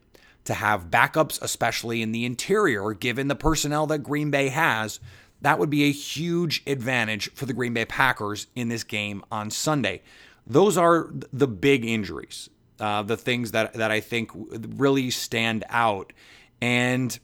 to 0.45 0.55
have 0.55 0.91
backups, 0.91 1.41
especially 1.43 2.03
in 2.03 2.13
the 2.13 2.25
interior, 2.25 2.93
given 2.93 3.29
the 3.29 3.35
personnel 3.35 3.87
that 3.87 4.01
Green 4.01 4.31
Bay 4.31 4.49
has. 4.49 5.01
That 5.41 5.59
would 5.59 5.71
be 5.71 5.85
a 5.85 5.93
huge 5.93 6.63
advantage 6.67 7.31
for 7.35 7.47
the 7.47 7.53
Green 7.53 7.75
Bay 7.75 7.85
Packers 7.85 8.47
in 8.55 8.69
this 8.69 8.85
game 8.85 9.25
on 9.31 9.51
Sunday. 9.51 10.03
Those 10.47 10.77
are 10.77 11.11
the 11.33 11.49
big 11.49 11.85
injuries, 11.85 12.51
uh, 12.79 13.03
the 13.03 13.17
things 13.17 13.53
that, 13.53 13.75
that 13.75 13.91
I 13.91 14.01
think 14.01 14.31
really 14.35 15.11
stand 15.11 15.65
out. 15.69 16.13
And 16.61 17.19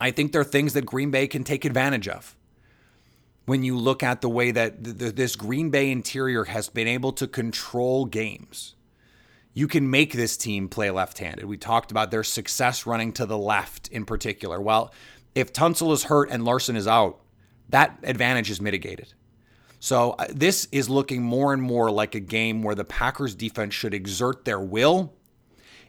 I 0.00 0.10
think 0.10 0.32
they're 0.32 0.44
things 0.44 0.74
that 0.74 0.86
Green 0.86 1.10
Bay 1.10 1.26
can 1.26 1.44
take 1.44 1.64
advantage 1.64 2.08
of. 2.08 2.36
When 3.46 3.62
you 3.62 3.76
look 3.76 4.02
at 4.02 4.22
the 4.22 4.28
way 4.28 4.50
that 4.50 4.82
this 4.82 5.36
Green 5.36 5.70
Bay 5.70 5.90
interior 5.90 6.44
has 6.44 6.68
been 6.68 6.88
able 6.88 7.12
to 7.12 7.28
control 7.28 8.04
games, 8.04 8.75
you 9.56 9.66
can 9.66 9.88
make 9.88 10.12
this 10.12 10.36
team 10.36 10.68
play 10.68 10.90
left 10.90 11.16
handed. 11.16 11.46
We 11.46 11.56
talked 11.56 11.90
about 11.90 12.10
their 12.10 12.22
success 12.22 12.84
running 12.84 13.10
to 13.14 13.24
the 13.24 13.38
left 13.38 13.88
in 13.88 14.04
particular. 14.04 14.60
Well, 14.60 14.92
if 15.34 15.50
Tunsil 15.50 15.94
is 15.94 16.04
hurt 16.04 16.28
and 16.28 16.44
Larsen 16.44 16.76
is 16.76 16.86
out, 16.86 17.20
that 17.70 17.98
advantage 18.02 18.50
is 18.50 18.60
mitigated. 18.60 19.14
So 19.80 20.10
uh, 20.18 20.26
this 20.30 20.68
is 20.72 20.90
looking 20.90 21.22
more 21.22 21.54
and 21.54 21.62
more 21.62 21.90
like 21.90 22.14
a 22.14 22.20
game 22.20 22.62
where 22.62 22.74
the 22.74 22.84
Packers 22.84 23.34
defense 23.34 23.72
should 23.72 23.94
exert 23.94 24.44
their 24.44 24.60
will 24.60 25.14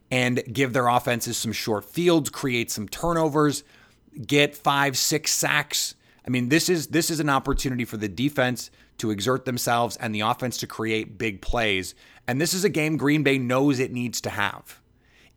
and 0.10 0.42
give 0.54 0.72
their 0.72 0.88
offenses 0.88 1.36
some 1.36 1.52
short 1.52 1.84
fields, 1.84 2.30
create 2.30 2.72
some 2.72 2.88
turnovers, 2.88 3.66
get 4.26 4.56
five, 4.56 4.98
six 4.98 5.34
sacks. 5.34 5.94
I 6.28 6.30
mean, 6.30 6.50
this 6.50 6.68
is 6.68 6.88
this 6.88 7.10
is 7.10 7.22
an 7.22 7.30
opportunity 7.30 7.86
for 7.86 7.96
the 7.96 8.10
defense 8.10 8.70
to 8.98 9.12
exert 9.12 9.46
themselves 9.46 9.96
and 9.96 10.14
the 10.14 10.22
offense 10.22 10.58
to 10.58 10.68
create 10.68 11.18
big 11.18 11.42
plays. 11.42 11.96
And 12.28 12.42
this 12.42 12.54
is 12.54 12.66
a 12.66 12.70
game 12.70 12.98
Green 12.98 13.24
Bay 13.24 13.38
knows 13.38 13.80
it 13.80 13.94
needs 13.94 14.20
to 14.22 14.30
have. 14.30 14.82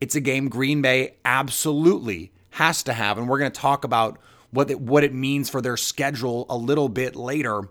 It's 0.01 0.15
a 0.15 0.19
game 0.19 0.49
Green 0.49 0.81
Bay 0.81 1.15
absolutely 1.23 2.33
has 2.51 2.83
to 2.83 2.93
have. 2.93 3.17
And 3.17 3.29
we're 3.29 3.39
going 3.39 3.51
to 3.51 3.59
talk 3.59 3.85
about 3.85 4.19
what 4.49 4.69
it, 4.69 4.81
what 4.81 5.03
it 5.05 5.13
means 5.13 5.49
for 5.49 5.61
their 5.61 5.77
schedule 5.77 6.45
a 6.49 6.57
little 6.57 6.89
bit 6.89 7.15
later. 7.15 7.69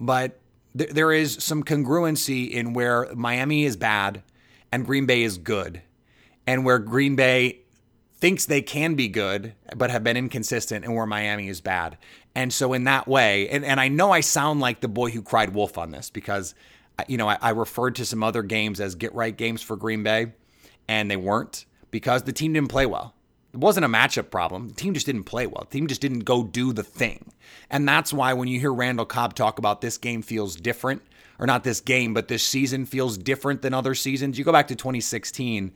But 0.00 0.40
th- 0.76 0.90
there 0.90 1.12
is 1.12 1.34
some 1.34 1.62
congruency 1.62 2.50
in 2.50 2.72
where 2.72 3.08
Miami 3.14 3.64
is 3.64 3.76
bad 3.76 4.22
and 4.72 4.84
Green 4.84 5.06
Bay 5.06 5.22
is 5.22 5.38
good, 5.38 5.80
and 6.46 6.64
where 6.64 6.80
Green 6.80 7.14
Bay 7.14 7.60
thinks 8.18 8.46
they 8.46 8.62
can 8.62 8.94
be 8.94 9.08
good 9.08 9.54
but 9.76 9.90
have 9.90 10.04
been 10.04 10.16
inconsistent, 10.16 10.84
and 10.84 10.94
where 10.94 11.06
Miami 11.06 11.48
is 11.48 11.60
bad. 11.60 11.98
And 12.34 12.52
so, 12.52 12.72
in 12.72 12.84
that 12.84 13.08
way, 13.08 13.48
and, 13.48 13.64
and 13.64 13.80
I 13.80 13.88
know 13.88 14.10
I 14.10 14.20
sound 14.20 14.60
like 14.60 14.80
the 14.80 14.88
boy 14.88 15.10
who 15.10 15.22
cried 15.22 15.54
wolf 15.54 15.78
on 15.78 15.90
this 15.90 16.10
because 16.10 16.54
you 17.08 17.16
know, 17.16 17.28
I, 17.28 17.38
I 17.40 17.50
referred 17.50 17.96
to 17.96 18.04
some 18.04 18.22
other 18.22 18.42
games 18.42 18.80
as 18.80 18.94
get 18.94 19.14
right 19.14 19.36
games 19.36 19.62
for 19.62 19.76
Green 19.76 20.02
Bay, 20.02 20.32
and 20.88 21.10
they 21.10 21.16
weren't 21.16 21.66
because 21.90 22.22
the 22.22 22.32
team 22.32 22.52
didn't 22.52 22.70
play 22.70 22.86
well. 22.86 23.14
It 23.52 23.60
wasn't 23.60 23.86
a 23.86 23.88
matchup 23.88 24.30
problem. 24.30 24.68
The 24.68 24.74
team 24.74 24.94
just 24.94 25.06
didn't 25.06 25.24
play 25.24 25.46
well. 25.46 25.66
The 25.68 25.78
team 25.78 25.86
just 25.86 26.00
didn't 26.00 26.20
go 26.20 26.44
do 26.44 26.72
the 26.72 26.82
thing. 26.82 27.32
And 27.70 27.88
that's 27.88 28.12
why 28.12 28.34
when 28.34 28.48
you 28.48 28.60
hear 28.60 28.72
Randall 28.72 29.06
Cobb 29.06 29.34
talk 29.34 29.58
about 29.58 29.80
this 29.80 29.96
game 29.96 30.22
feels 30.22 30.56
different, 30.56 31.02
or 31.38 31.46
not 31.46 31.64
this 31.64 31.80
game, 31.80 32.12
but 32.12 32.28
this 32.28 32.42
season 32.42 32.86
feels 32.86 33.16
different 33.16 33.62
than 33.62 33.74
other 33.74 33.94
seasons, 33.94 34.38
you 34.38 34.44
go 34.44 34.52
back 34.52 34.68
to 34.68 34.76
2016. 34.76 35.72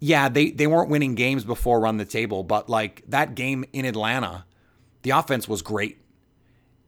Yeah, 0.00 0.28
they, 0.28 0.50
they 0.50 0.66
weren't 0.66 0.90
winning 0.90 1.14
games 1.14 1.44
before 1.44 1.80
run 1.80 1.96
the 1.96 2.04
table, 2.04 2.44
but 2.44 2.68
like 2.68 3.02
that 3.08 3.34
game 3.34 3.64
in 3.72 3.84
Atlanta, 3.84 4.44
the 5.02 5.10
offense 5.10 5.48
was 5.48 5.62
great 5.62 5.98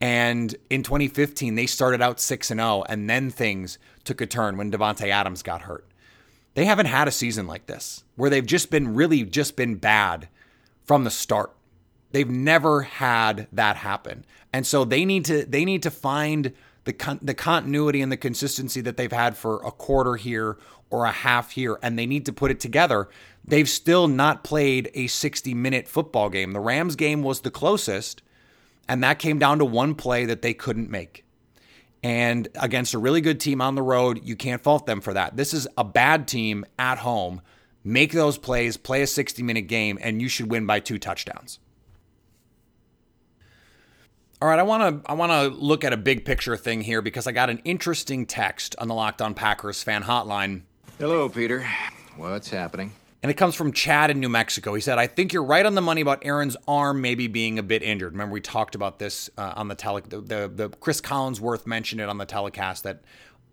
And 0.01 0.55
in 0.69 0.83
2015, 0.83 1.55
they 1.55 1.65
started 1.65 2.01
out 2.01 2.19
6 2.19 2.51
and 2.51 2.59
0 2.59 2.83
and 2.89 3.09
then 3.09 3.29
things 3.29 3.77
took 4.03 4.21
a 4.21 4.25
turn 4.25 4.57
when 4.57 4.71
Davante 4.71 5.09
Adams 5.09 5.43
got 5.43 5.63
hurt. 5.63 5.87
They 6.55 6.65
haven't 6.65 6.87
had 6.87 7.07
a 7.07 7.11
season 7.11 7.47
like 7.47 7.65
this 7.67 8.03
where 8.15 8.29
they've 8.29 8.45
just 8.45 8.71
been 8.71 8.95
really 8.95 9.23
just 9.23 9.55
been 9.55 9.75
bad 9.75 10.29
from 10.85 11.03
the 11.03 11.11
start. 11.11 11.55
They've 12.11 12.29
never 12.29 12.83
had 12.83 13.47
that 13.53 13.77
happen. 13.77 14.25
And 14.53 14.65
so 14.65 14.85
they 14.85 15.05
need 15.05 15.25
to 15.25 15.45
they 15.45 15.65
need 15.65 15.83
to 15.83 15.91
find 15.91 16.53
the 16.85 16.93
con- 16.93 17.19
the 17.21 17.33
continuity 17.35 18.01
and 18.01 18.11
the 18.11 18.17
consistency 18.17 18.81
that 18.81 18.97
they've 18.97 19.11
had 19.11 19.37
for 19.37 19.63
a 19.65 19.71
quarter 19.71 20.15
here 20.15 20.57
or 20.89 21.05
a 21.05 21.11
half 21.11 21.51
here 21.51 21.79
and 21.81 21.97
they 21.97 22.05
need 22.05 22.25
to 22.25 22.33
put 22.33 22.51
it 22.51 22.59
together. 22.59 23.09
They've 23.45 23.69
still 23.69 24.07
not 24.07 24.43
played 24.43 24.91
a 24.93 25.05
60-minute 25.05 25.87
football 25.87 26.29
game. 26.29 26.51
The 26.51 26.59
Rams 26.59 26.95
game 26.95 27.23
was 27.23 27.41
the 27.41 27.51
closest 27.51 28.21
and 28.89 29.03
that 29.03 29.19
came 29.19 29.37
down 29.37 29.59
to 29.59 29.65
one 29.65 29.93
play 29.93 30.25
that 30.25 30.41
they 30.41 30.53
couldn't 30.53 30.89
make. 30.89 31.23
And 32.01 32.47
against 32.59 32.93
a 32.93 32.99
really 32.99 33.21
good 33.21 33.39
team 33.39 33.61
on 33.61 33.75
the 33.75 33.83
road, 33.83 34.21
you 34.23 34.35
can't 34.35 34.63
fault 34.63 34.85
them 34.87 34.99
for 34.99 35.13
that. 35.13 35.37
This 35.37 35.53
is 35.53 35.67
a 35.77 35.83
bad 35.83 36.27
team 36.27 36.65
at 36.79 36.97
home. 36.97 37.41
Make 37.83 38.13
those 38.13 38.37
plays, 38.37 38.77
play 38.77 39.01
a 39.03 39.07
60 39.07 39.43
minute 39.43 39.67
game, 39.67 39.99
and 40.01 40.21
you 40.21 40.27
should 40.27 40.49
win 40.49 40.65
by 40.65 40.79
two 40.79 40.97
touchdowns. 40.97 41.59
All 44.41 44.47
right, 44.47 44.59
I 44.59 44.63
want 44.63 45.03
to 45.03 45.11
I 45.11 45.15
want 45.15 45.33
to 45.33 45.49
look 45.49 45.83
at 45.83 45.91
a 45.91 45.97
big 45.97 46.23
picture 46.23 46.55
thing 46.55 46.81
here 46.81 47.01
because 47.01 47.27
I 47.27 47.33
got 47.33 47.49
an 47.49 47.61
interesting 47.65 48.25
text 48.25 48.73
on 48.79 48.87
the 48.87 48.93
Locked 48.93 49.21
On 49.21 49.33
Packers 49.33 49.83
fan 49.83 50.03
hotline. 50.03 50.61
Hello, 50.99 51.29
Peter. 51.29 51.65
What's 52.17 52.49
happening? 52.49 52.91
And 53.23 53.31
it 53.31 53.35
comes 53.35 53.55
from 53.55 53.71
Chad 53.71 54.11
in 54.11 54.19
New 54.19 54.27
Mexico. 54.27 54.73
He 54.73 54.81
said, 54.81 54.97
I 54.97 55.07
think 55.07 55.31
you're 55.31 55.45
right 55.45 55.65
on 55.65 55.73
the 55.73 55.81
money 55.81 56.01
about 56.01 56.25
Aaron's 56.25 56.57
arm 56.67 56.99
maybe 56.99 57.27
being 57.27 57.57
a 57.57 57.63
bit 57.63 57.83
injured. 57.83 58.11
Remember, 58.11 58.33
we 58.33 58.41
talked 58.41 58.75
about 58.75 58.99
this 58.99 59.29
uh, 59.37 59.53
on 59.55 59.69
the 59.69 59.75
tele, 59.75 60.01
the, 60.01 60.19
the, 60.19 60.51
the 60.53 60.69
Chris 60.81 60.99
Collinsworth 60.99 61.65
mentioned 61.65 62.01
it 62.01 62.09
on 62.09 62.17
the 62.17 62.25
telecast 62.25 62.83
that 62.83 63.01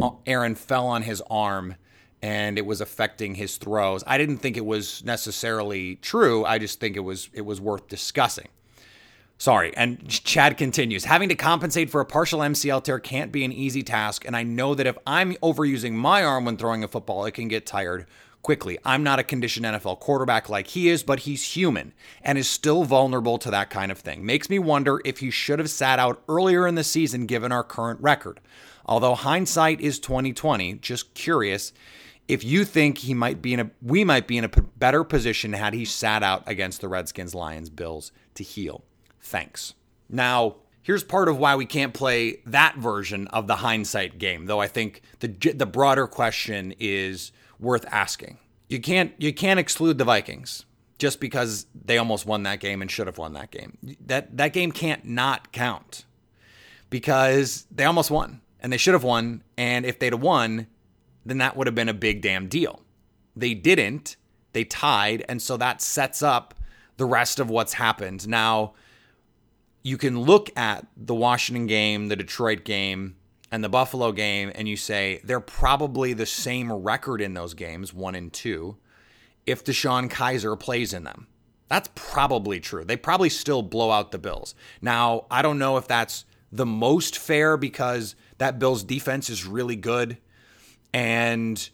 uh, 0.02 0.10
Aaron 0.26 0.56
fell 0.56 0.88
on 0.88 1.02
his 1.02 1.22
arm 1.30 1.76
and 2.20 2.58
it 2.58 2.66
was 2.66 2.80
affecting 2.80 3.36
his 3.36 3.58
throws. 3.58 4.02
I 4.08 4.18
didn't 4.18 4.38
think 4.38 4.56
it 4.56 4.66
was 4.66 5.04
necessarily 5.04 5.94
true. 5.96 6.44
I 6.44 6.58
just 6.58 6.80
think 6.80 6.96
it 6.96 7.00
was 7.00 7.30
it 7.32 7.42
was 7.42 7.60
worth 7.60 7.86
discussing. 7.86 8.48
Sorry. 9.38 9.76
And 9.76 10.09
Chad 10.09 10.57
continues 10.57 11.05
having 11.05 11.28
to 11.28 11.35
compensate 11.35 11.90
for 11.90 12.00
a 12.00 12.07
partial 12.07 12.40
MCL 12.40 12.85
tear 12.85 12.99
can't 12.99 13.33
be 13.33 13.45
an 13.45 13.52
easy 13.52 13.83
task. 13.83 14.25
And 14.25 14.35
I 14.35 14.43
know 14.43 14.75
that 14.75 14.87
if 14.87 14.97
I'm 15.07 15.35
overusing 15.35 15.93
my 15.93 16.25
arm 16.25 16.47
when 16.47 16.57
throwing 16.57 16.83
a 16.83 16.88
football, 16.88 17.26
it 17.26 17.33
can 17.33 17.49
get 17.49 17.66
tired 17.66 18.07
quickly. 18.47 18.78
I'm 18.85 19.02
not 19.02 19.19
a 19.19 19.25
conditioned 19.25 19.66
NFL 19.66 20.00
quarterback 20.00 20.49
like 20.49 20.69
he 20.69 20.88
is, 20.88 21.02
but 21.02 21.21
he's 21.21 21.57
human 21.57 21.93
and 22.23 22.38
is 22.38 22.49
still 22.49 22.85
vulnerable 22.85 23.38
to 23.38 23.50
that 23.50 23.71
kind 23.71 23.93
of 23.93 23.99
thing. 23.99 24.25
Makes 24.25 24.49
me 24.49 24.59
wonder 24.59 25.00
if 25.05 25.19
he 25.19 25.31
should 25.31 25.59
have 25.59 25.69
sat 25.69 25.99
out 25.99 26.23
earlier 26.28 26.66
in 26.66 26.76
the 26.76 26.85
season 26.85 27.26
given 27.26 27.52
our 27.52 27.64
current 27.64 28.00
record. 28.00 28.40
Although 28.87 29.16
hindsight 29.16 29.81
is 29.81 29.99
2020, 29.99 30.75
just 30.75 31.12
curious 31.12 31.73
if 32.28 32.45
you 32.45 32.64
think 32.64 32.99
he 32.99 33.14
might 33.14 33.43
be 33.43 33.52
in 33.52 33.61
a 33.61 33.71
we 33.83 34.05
might 34.05 34.26
be 34.26 34.38
in 34.38 34.45
a 34.45 34.49
better 34.49 35.05
position 35.05 35.52
had 35.52 35.75
he 35.75 35.85
sat 35.85 36.23
out 36.23 36.45
against 36.47 36.81
the 36.81 36.88
Redskins, 36.88 37.35
Lions, 37.35 37.69
Bills 37.69 38.12
to 38.35 38.45
heal. 38.45 38.85
Thanks. 39.26 39.75
Now, 40.09 40.56
here's 40.83 41.02
part 41.02 41.28
of 41.28 41.37
why 41.37 41.56
we 41.56 41.66
can't 41.66 41.92
play 41.92 42.42
that 42.47 42.76
version 42.76 43.26
of 43.28 43.49
the 43.49 43.56
hindsight 43.56 44.18
game, 44.18 44.47
though 44.47 44.61
I 44.61 44.68
think 44.68 45.02
the 45.18 45.28
the 45.28 45.66
broader 45.66 46.06
question 46.06 46.73
is 46.78 47.33
worth 47.59 47.85
asking. 47.90 48.38
You 48.68 48.80
can't 48.80 49.12
you 49.18 49.35
can't 49.35 49.59
exclude 49.59 49.99
the 49.99 50.04
Vikings 50.04 50.64
just 50.99 51.18
because 51.18 51.66
they 51.75 51.99
almost 51.99 52.25
won 52.25 52.45
that 52.45 52.61
game 52.61 52.80
and 52.80 52.88
should 52.90 53.09
have 53.09 53.18
won 53.18 53.33
that 53.33 53.50
game. 53.50 53.97
That 54.06 54.37
that 54.37 54.52
game 54.52 54.71
can't 54.71 55.04
not 55.04 55.50
count 55.52 56.04
because 56.88 57.66
they 57.68 57.85
almost 57.85 58.12
won 58.12 58.42
and 58.61 58.73
they 58.73 58.76
should 58.76 58.95
have 58.95 59.04
won 59.04 59.42
and 59.59 59.85
if 59.85 59.99
they'd 59.99 60.12
have 60.12 60.23
won, 60.23 60.68
then 61.25 61.38
that 61.38 61.56
would 61.56 61.66
have 61.66 61.75
been 61.75 61.88
a 61.88 61.95
big 61.95 62.23
damn 62.23 62.47
deal. 62.47 62.80
They 63.35 63.54
didn't. 63.54 64.14
They 64.52 64.62
tied 64.62 65.25
and 65.28 65.42
so 65.42 65.56
that 65.56 65.83
sets 65.83 66.23
up 66.23 66.54
the 66.97 67.04
rest 67.04 67.40
of 67.40 67.50
what's 67.50 67.73
happened. 67.75 68.28
Now, 68.28 68.75
you 69.87 69.97
can 69.97 70.19
look 70.19 70.50
at 70.59 70.85
the 70.97 71.14
Washington 71.14 71.69
game, 71.69 72.09
the 72.09 72.16
Detroit 72.16 72.64
game, 72.64 73.14
and 73.52 73.62
the 73.62 73.69
Buffalo 73.69 74.11
game, 74.11 74.50
and 74.52 74.66
you 74.66 74.76
say 74.76 75.21
they're 75.23 75.38
probably 75.38 76.12
the 76.12 76.26
same 76.26 76.73
record 76.73 77.21
in 77.21 77.35
those 77.35 77.55
games, 77.55 77.95
one 77.95 78.16
and 78.16 78.33
two, 78.33 78.78
if 79.47 79.62
DeShone 79.62 80.11
Kizer 80.11 80.59
plays 80.59 80.93
in 80.93 81.05
them. 81.05 81.28
That's 81.69 81.88
probably 81.95 82.59
true. 82.59 82.85
They 82.85 82.97
probably 82.97 83.28
still 83.28 83.62
blow 83.62 83.93
out 83.93 84.11
the 84.11 84.19
Bills. 84.19 84.57
Now, 84.83 85.26
I 85.31 85.40
don't 85.40 85.61
know 85.61 85.76
if 85.76 85.87
that's 85.87 86.25
the 86.50 86.66
most 86.66 87.16
fair 87.16 87.57
because 87.57 88.16
that 88.38 88.59
Bills 88.59 88.83
defense 88.83 89.31
is 89.31 89.47
really 89.47 89.76
good. 89.76 90.16
And, 90.93 91.71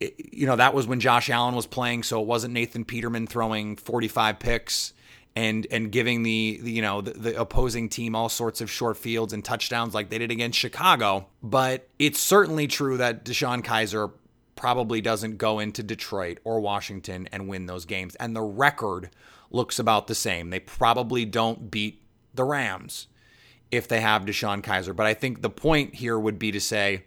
you 0.00 0.46
know, 0.46 0.56
that 0.56 0.72
was 0.72 0.86
when 0.86 1.00
Josh 1.00 1.28
Allen 1.28 1.54
was 1.54 1.66
playing, 1.66 2.04
so 2.04 2.18
it 2.18 2.26
wasn't 2.26 2.54
Nathan 2.54 2.86
Peterman 2.86 3.26
throwing 3.26 3.76
45 3.76 4.38
picks 4.38 4.94
and 5.34 5.66
and 5.70 5.90
giving 5.90 6.22
the, 6.22 6.60
the 6.62 6.70
you 6.70 6.82
know 6.82 7.00
the, 7.00 7.12
the, 7.12 7.40
opposing 7.40 7.88
team 7.88 8.14
all 8.14 8.28
sorts 8.28 8.60
of 8.60 8.70
short 8.70 8.96
fields 8.96 9.32
and 9.32 9.44
touchdowns 9.44 9.94
like 9.94 10.10
they 10.10 10.18
did 10.18 10.30
against 10.30 10.58
Chicago. 10.58 11.26
But 11.42 11.88
it's 11.98 12.20
certainly 12.20 12.66
true 12.66 12.96
that 12.98 13.24
DeShone 13.24 13.62
Kizer 13.62 14.12
probably 14.56 15.00
doesn't 15.00 15.38
go 15.38 15.58
into 15.58 15.82
Detroit 15.82 16.38
or 16.44 16.60
Washington 16.60 17.28
and 17.32 17.48
win 17.48 17.66
those 17.66 17.84
games, 17.84 18.14
and 18.16 18.36
the 18.36 18.42
record 18.42 19.10
looks 19.50 19.78
about 19.78 20.06
the 20.06 20.14
same. 20.14 20.50
They 20.50 20.60
probably 20.60 21.24
don't 21.24 21.70
beat 21.70 22.02
the 22.34 22.44
Rams 22.44 23.08
if 23.70 23.88
they 23.88 24.00
have 24.00 24.24
DeShone 24.24 24.62
Kizer. 24.62 24.94
But 24.94 25.06
I 25.06 25.14
think 25.14 25.42
the 25.42 25.50
point 25.50 25.94
here 25.94 26.18
would 26.18 26.38
be 26.38 26.52
to 26.52 26.60
say, 26.60 27.04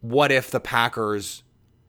what 0.00 0.32
if 0.32 0.50
the 0.50 0.60
Packers 0.60 1.42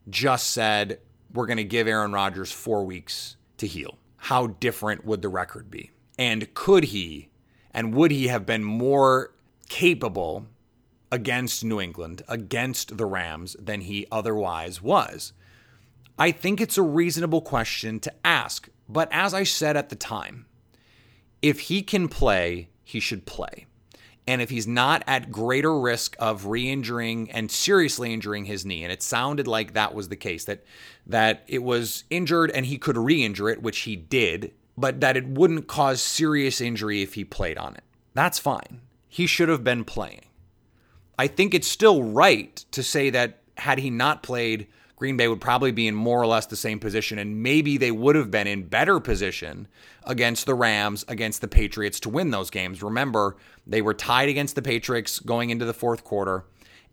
just 0.10 0.52
said 0.52 1.00
we're 1.34 1.48
going 1.48 1.58
to 1.58 1.64
give 1.64 1.88
Aaron 1.88 2.14
Rodgers 2.14 2.52
four 2.52 2.86
weeks 2.86 3.38
to 3.58 3.68
heal? 3.68 3.98
How 4.28 4.48
different 4.48 5.06
would 5.06 5.22
the 5.22 5.30
record 5.30 5.72
be? 5.72 5.90
And 6.20 6.54
could 6.54 6.84
he 6.84 7.30
and 7.72 7.96
would 7.96 8.12
he 8.12 8.28
have 8.28 8.46
been 8.46 8.62
more 8.62 9.34
capable 9.70 10.48
against 11.10 11.64
New 11.64 11.80
England, 11.80 12.24
against 12.28 12.98
the 12.98 13.06
Rams, 13.06 13.56
than 13.58 13.80
he 13.80 14.06
otherwise 14.12 14.82
was? 14.82 15.32
I 16.20 16.32
think 16.32 16.60
it's 16.60 16.78
a 16.78 16.82
reasonable 16.82 17.40
question 17.40 18.02
to 18.02 18.14
ask. 18.26 18.68
But 18.90 19.08
as 19.14 19.34
I 19.34 19.44
said 19.44 19.78
at 19.78 19.88
the 19.88 19.96
time, 19.96 20.46
if 21.42 21.62
he 21.62 21.82
can 21.82 22.10
play, 22.10 22.68
he 22.84 23.00
should 23.00 23.26
play. 23.26 23.67
And 24.28 24.42
if 24.42 24.50
he's 24.50 24.68
not 24.68 25.04
at 25.08 25.32
greater 25.32 25.80
risk 25.80 26.18
of 26.20 26.48
re-injuring 26.48 27.32
and 27.32 27.50
seriously 27.50 28.14
injuring 28.14 28.46
his 28.46 28.66
knee, 28.66 28.84
and 28.84 28.92
it 28.92 29.02
sounded 29.02 29.48
like 29.48 29.74
that 29.74 29.96
was 29.96 30.10
the 30.10 30.18
case, 30.18 30.44
that 30.46 30.66
that 31.06 31.44
it 31.48 31.64
was 31.64 32.04
injured 32.10 32.52
and 32.52 32.66
he 32.66 32.78
could 32.78 32.98
re-injure 32.98 33.50
it, 33.50 33.62
which 33.62 33.80
he 33.80 33.96
did, 33.96 34.52
but 34.78 35.00
that 35.00 35.16
it 35.16 35.26
wouldn't 35.26 35.68
cause 35.68 36.02
serious 36.02 36.60
injury 36.60 37.02
if 37.02 37.14
he 37.14 37.24
played 37.24 37.58
on 37.58 37.76
it. 37.76 37.84
That's 38.14 38.38
fine. 38.38 38.82
He 39.08 39.26
should 39.26 39.48
have 39.48 39.64
been 39.64 39.86
playing. 39.86 40.26
I 41.18 41.28
think 41.28 41.54
it's 41.54 41.68
still 41.68 42.04
right 42.04 42.56
to 42.72 42.84
say 42.84 43.10
that 43.10 43.40
had 43.58 43.80
he 43.80 43.90
not 43.90 44.22
played, 44.22 44.68
Green 44.98 45.16
Bay 45.16 45.28
would 45.28 45.40
probably 45.40 45.72
be 45.72 45.88
in 45.88 45.94
more 45.94 46.20
or 46.20 46.26
less 46.26 46.48
the 46.48 46.56
same 46.56 46.80
position, 46.80 47.20
and 47.20 47.44
maybe 47.44 47.78
they 47.78 47.92
would 47.92 48.16
have 48.16 48.32
been 48.32 48.48
in 48.48 48.64
better 48.64 49.00
position 49.00 49.68
against 50.04 50.48
the 50.48 50.56
Rams, 50.56 51.06
against 51.08 51.40
the 51.42 51.48
Patriots 51.48 52.00
to 52.02 52.10
win 52.10 52.32
those 52.32 52.50
games. 52.50 52.82
Remember, 52.82 53.38
they 53.68 53.84
were 53.84 53.94
tied 53.94 54.28
against 54.28 54.56
the 54.56 54.62
Patriots 54.64 55.20
going 55.20 55.52
into 55.52 55.66
the 55.66 55.74
fourth 55.74 56.04
quarter, 56.04 56.46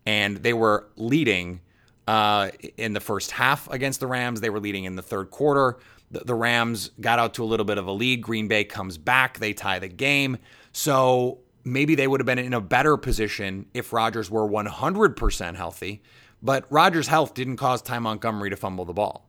and 0.05 0.37
they 0.37 0.53
were 0.53 0.87
leading 0.95 1.61
uh, 2.07 2.51
in 2.77 2.93
the 2.93 2.99
first 2.99 3.31
half 3.31 3.67
against 3.71 3.99
the 3.99 4.07
Rams. 4.07 4.39
They 4.39 4.51
were 4.51 4.59
leading 4.59 4.83
in 4.83 4.95
the 4.95 5.01
third 5.01 5.31
quarter. 5.31 5.79
The, 6.11 6.19
the 6.19 6.35
Rams 6.35 6.91
got 7.01 7.17
out 7.17 7.33
to 7.33 7.43
a 7.43 7.45
little 7.45 7.65
bit 7.65 7.79
of 7.79 7.87
a 7.87 7.91
lead. 7.91 8.21
Green 8.21 8.47
Bay 8.47 8.65
comes 8.65 8.99
back, 8.99 9.39
they 9.39 9.53
tie 9.53 9.79
the 9.79 9.87
game. 9.87 10.37
So 10.73 11.39
maybe 11.63 11.95
they 11.95 12.07
would 12.07 12.19
have 12.19 12.27
been 12.27 12.37
in 12.37 12.53
a 12.53 12.61
better 12.61 12.97
position 12.97 13.65
if 13.73 13.91
Rodgers 13.91 14.29
were 14.29 14.47
100% 14.47 15.55
healthy 15.55 16.03
but 16.41 16.65
Rodgers' 16.71 17.07
health 17.07 17.33
didn't 17.33 17.57
cause 17.57 17.81
Ty 17.81 17.99
Montgomery 17.99 18.49
to 18.49 18.55
fumble 18.55 18.85
the 18.85 18.93
ball. 18.93 19.27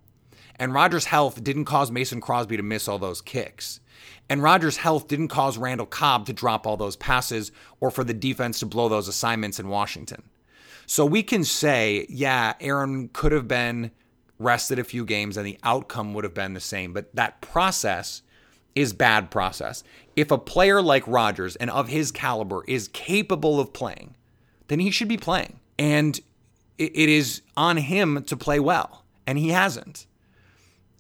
And 0.57 0.73
Rodgers' 0.73 1.07
health 1.07 1.43
didn't 1.43 1.67
cause 1.67 1.91
Mason 1.91 2.21
Crosby 2.21 2.57
to 2.57 2.63
miss 2.63 2.89
all 2.89 2.99
those 2.99 3.21
kicks. 3.21 3.81
And 4.29 4.43
Rodgers' 4.43 4.79
health 4.79 5.09
didn't 5.09 5.29
cause 5.29 5.59
Randall 5.59 5.87
Cobb 5.87 6.27
to 6.27 6.33
drop 6.33 6.67
all 6.67 6.77
those 6.77 6.97
passes 6.97 7.53
or 7.81 7.91
for 7.91 8.05
the 8.05 8.15
defense 8.15 8.59
to 8.61 8.67
blow 8.67 8.89
those 8.89 9.09
assignments 9.09 9.61
in 9.61 9.69
Washington. 9.69 10.23
So 10.87 11.05
we 11.05 11.23
can 11.23 11.45
say, 11.45 12.07
yeah, 12.09 12.55
Aaron 12.61 13.09
could 13.13 13.33
have 13.33 13.49
been 13.49 13.91
rested 14.39 14.79
a 14.79 14.85
few 14.85 15.05
games 15.05 15.37
and 15.37 15.47
the 15.47 15.59
outcome 15.63 16.15
would 16.15 16.25
have 16.25 16.35
been 16.35 16.55
the 16.55 16.61
same. 16.61 16.93
But 16.93 17.15
that 17.15 17.41
process 17.41 18.23
is 18.75 18.93
bad 18.93 19.31
process. 19.31 19.83
If 20.15 20.31
a 20.31 20.39
player 20.39 20.83
like 20.83 21.07
Rodgers 21.07 21.57
and 21.57 21.71
of 21.71 21.89
his 21.89 22.13
caliber 22.13 22.63
is 22.69 22.89
capable 22.89 23.59
of 23.59 23.73
playing, 23.73 24.15
then 24.69 24.79
he 24.79 24.91
should 24.91 25.09
be 25.09 25.17
playing. 25.17 25.59
And 25.79 26.21
it 26.79 27.09
is 27.09 27.43
on 27.57 27.77
him 27.77 28.23
to 28.25 28.37
play 28.37 28.61
well, 28.61 29.05
and 29.27 29.39
he 29.39 29.51
hasn't. 29.51 30.07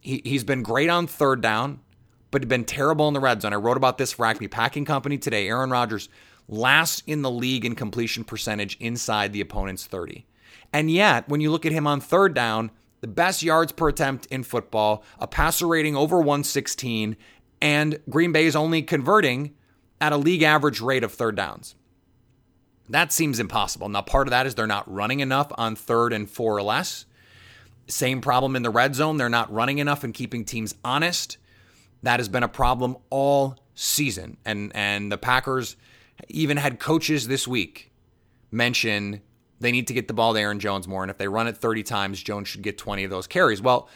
He, 0.00 0.22
he's 0.24 0.44
been 0.44 0.62
great 0.62 0.88
on 0.88 1.06
third 1.06 1.40
down, 1.40 1.80
but 2.30 2.46
been 2.48 2.64
terrible 2.64 3.08
in 3.08 3.14
the 3.14 3.20
red 3.20 3.42
zone. 3.42 3.52
I 3.52 3.56
wrote 3.56 3.76
about 3.76 3.98
this 3.98 4.12
for 4.12 4.26
Acme 4.26 4.48
Packing 4.48 4.84
Company 4.84 5.18
today. 5.18 5.48
Aaron 5.48 5.70
Rodgers 5.70 6.08
last 6.48 7.02
in 7.06 7.22
the 7.22 7.30
league 7.30 7.64
in 7.64 7.74
completion 7.74 8.24
percentage 8.24 8.76
inside 8.78 9.32
the 9.32 9.40
opponent's 9.40 9.86
30. 9.86 10.26
And 10.72 10.90
yet, 10.90 11.28
when 11.28 11.40
you 11.40 11.50
look 11.50 11.66
at 11.66 11.72
him 11.72 11.86
on 11.86 12.00
third 12.00 12.34
down, 12.34 12.70
the 13.00 13.06
best 13.06 13.42
yards 13.42 13.72
per 13.72 13.88
attempt 13.88 14.26
in 14.26 14.42
football, 14.42 15.04
a 15.18 15.26
passer 15.26 15.66
rating 15.66 15.96
over 15.96 16.18
116, 16.18 17.16
and 17.60 17.98
Green 18.08 18.32
Bay 18.32 18.46
is 18.46 18.56
only 18.56 18.82
converting 18.82 19.54
at 20.00 20.12
a 20.12 20.16
league 20.16 20.42
average 20.42 20.80
rate 20.80 21.04
of 21.04 21.12
third 21.12 21.36
downs. 21.36 21.74
That 22.88 23.12
seems 23.12 23.40
impossible. 23.40 23.88
Now, 23.88 24.02
part 24.02 24.26
of 24.26 24.30
that 24.30 24.46
is 24.46 24.54
they're 24.54 24.66
not 24.66 24.92
running 24.92 25.20
enough 25.20 25.50
on 25.56 25.74
third 25.74 26.12
and 26.12 26.30
four 26.30 26.56
or 26.56 26.62
less. 26.62 27.04
Same 27.88 28.20
problem 28.20 28.56
in 28.56 28.62
the 28.62 28.70
red 28.70 28.94
zone. 28.94 29.16
They're 29.16 29.28
not 29.28 29.52
running 29.52 29.78
enough 29.78 30.04
and 30.04 30.12
keeping 30.14 30.44
teams 30.44 30.74
honest. 30.84 31.38
That 32.02 32.20
has 32.20 32.28
been 32.28 32.42
a 32.42 32.48
problem 32.48 32.96
all 33.10 33.58
season. 33.74 34.36
And 34.44 34.72
and 34.74 35.10
the 35.10 35.18
Packers 35.18 35.76
even 36.28 36.56
had 36.56 36.78
coaches 36.78 37.28
this 37.28 37.46
week 37.46 37.92
mention 38.50 39.20
they 39.60 39.72
need 39.72 39.86
to 39.88 39.94
get 39.94 40.08
the 40.08 40.14
ball 40.14 40.34
to 40.34 40.40
Aaron 40.40 40.60
Jones 40.60 40.86
more. 40.86 41.02
And 41.02 41.10
if 41.10 41.18
they 41.18 41.28
run 41.28 41.46
it 41.46 41.56
30 41.56 41.82
times, 41.82 42.22
Jones 42.22 42.48
should 42.48 42.62
get 42.62 42.76
20 42.78 43.04
of 43.04 43.10
those 43.10 43.26
carries. 43.26 43.62
Well, 43.62 43.88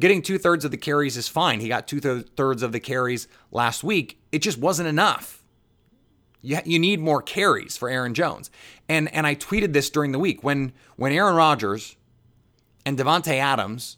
getting 0.00 0.22
two 0.22 0.38
thirds 0.38 0.64
of 0.64 0.70
the 0.70 0.76
carries 0.76 1.16
is 1.16 1.28
fine. 1.28 1.60
He 1.60 1.68
got 1.68 1.86
two 1.86 2.00
thirds 2.00 2.62
of 2.62 2.72
the 2.72 2.80
carries 2.80 3.28
last 3.52 3.84
week. 3.84 4.20
It 4.32 4.40
just 4.40 4.58
wasn't 4.58 4.88
enough. 4.88 5.39
You, 6.42 6.58
you 6.64 6.78
need 6.78 7.00
more 7.00 7.22
carries 7.22 7.76
for 7.76 7.88
Aaron 7.88 8.14
Jones. 8.14 8.50
And 8.88 9.12
and 9.14 9.26
I 9.26 9.34
tweeted 9.34 9.72
this 9.72 9.90
during 9.90 10.12
the 10.12 10.18
week 10.18 10.42
when 10.42 10.72
when 10.96 11.12
Aaron 11.12 11.36
Rodgers 11.36 11.96
and 12.84 12.98
Davante 12.98 13.38
Adams 13.38 13.96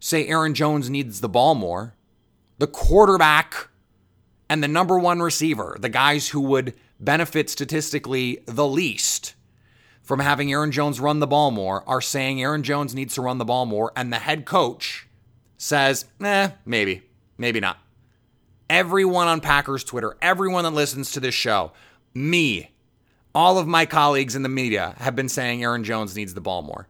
say 0.00 0.26
Aaron 0.26 0.54
Jones 0.54 0.90
needs 0.90 1.20
the 1.20 1.28
ball 1.28 1.54
more, 1.54 1.94
the 2.58 2.66
quarterback 2.66 3.68
and 4.48 4.62
the 4.62 4.68
number 4.68 4.98
one 4.98 5.20
receiver, 5.20 5.76
the 5.80 5.88
guys 5.88 6.28
who 6.28 6.40
would 6.40 6.74
benefit 7.00 7.50
statistically 7.50 8.42
the 8.46 8.66
least 8.66 9.34
from 10.02 10.20
having 10.20 10.52
Aaron 10.52 10.70
Jones 10.70 11.00
run 11.00 11.18
the 11.18 11.26
ball 11.26 11.50
more, 11.50 11.82
are 11.88 12.00
saying 12.00 12.40
Aaron 12.40 12.62
Jones 12.62 12.94
needs 12.94 13.14
to 13.14 13.22
run 13.22 13.38
the 13.38 13.44
ball 13.44 13.66
more, 13.66 13.90
and 13.96 14.12
the 14.12 14.20
head 14.20 14.44
coach 14.44 15.08
says, 15.58 16.04
eh, 16.22 16.50
maybe, 16.64 17.02
maybe 17.36 17.58
not. 17.58 17.78
Everyone 18.68 19.28
on 19.28 19.40
Packers 19.40 19.84
Twitter, 19.84 20.16
everyone 20.20 20.64
that 20.64 20.70
listens 20.70 21.12
to 21.12 21.20
this 21.20 21.34
show, 21.34 21.72
me, 22.14 22.72
all 23.34 23.58
of 23.58 23.66
my 23.66 23.86
colleagues 23.86 24.34
in 24.34 24.42
the 24.42 24.48
media 24.48 24.94
have 24.98 25.14
been 25.14 25.28
saying 25.28 25.62
Aaron 25.62 25.84
Jones 25.84 26.16
needs 26.16 26.34
the 26.34 26.40
ball 26.40 26.62
more. 26.62 26.88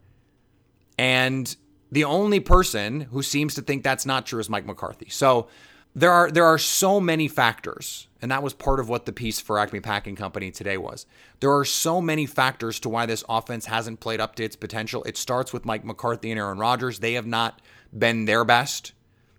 And 0.99 1.55
the 1.93 2.05
only 2.05 2.41
person 2.41 3.03
who 3.03 3.23
seems 3.23 3.55
to 3.55 3.63
think 3.63 3.83
that's 3.83 4.07
not 4.07 4.27
true 4.27 4.41
is 4.41 4.49
Mike 4.49 4.67
McCarthy. 4.67 5.09
So 5.11 5.49
there 5.95 6.13
are 6.13 6.31
there 6.31 6.45
are 6.45 6.59
so 6.59 7.01
many 7.01 7.27
factors, 7.27 8.07
and 8.21 8.31
that 8.31 8.43
was 8.43 8.53
part 8.53 8.81
of 8.81 8.89
what 8.89 9.07
the 9.07 9.13
piece 9.13 9.41
for 9.41 9.59
Acme 9.59 9.81
Packing 9.81 10.15
Company 10.15 10.51
today 10.51 10.77
was. 10.77 11.07
There 11.41 11.55
are 11.55 11.65
so 11.65 12.03
many 12.03 12.27
factors 12.27 12.79
to 12.81 12.89
why 12.89 13.07
this 13.07 13.25
offense 13.29 13.67
hasn't 13.67 14.01
played 14.01 14.21
up 14.21 14.35
to 14.37 14.45
its 14.45 14.57
potential. 14.57 15.03
It 15.05 15.17
starts 15.17 15.53
with 15.53 15.65
Mike 15.65 15.85
McCarthy 15.85 16.31
and 16.31 16.39
Aaron 16.39 16.59
Rodgers. 16.59 16.99
They 16.99 17.15
have 17.15 17.27
not 17.27 17.61
been 17.97 18.27
their 18.27 18.45
best. 18.45 18.93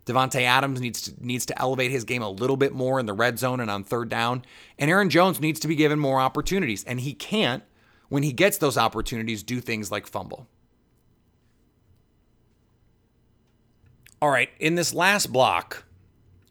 Davante 0.07 0.41
Adams 0.41 0.79
needs 0.79 1.01
to, 1.03 1.13
needs 1.25 1.45
to 1.45 1.61
elevate 1.61 1.91
his 1.91 2.05
game 2.05 2.21
a 2.21 2.29
little 2.29 2.55
bit 2.55 2.73
more 2.73 2.97
in 2.99 3.05
the 3.05 3.13
red 3.13 3.37
zone 3.37 3.59
and 3.59 3.69
on 3.69 3.83
third 3.83 4.07
down. 4.07 4.43
And 4.79 4.89
Aaron 4.89 5.09
Jones 5.09 5.41
needs 5.41 5.59
to 5.59 5.67
be 5.67 5.75
given 5.75 5.99
more 5.99 6.21
opportunities, 6.21 6.83
and 6.85 7.01
he 7.01 7.13
can't 7.13 7.61
when 8.07 8.23
he 8.23 8.31
gets 8.31 8.57
those 8.57 8.77
opportunities 8.77 9.43
do 9.43 9.59
things 9.59 9.91
like 9.91 10.07
fumble. 10.07 10.47
All 14.21 14.29
right, 14.29 14.49
in 14.59 14.75
this 14.75 14.93
last 14.93 15.31
block, 15.31 15.83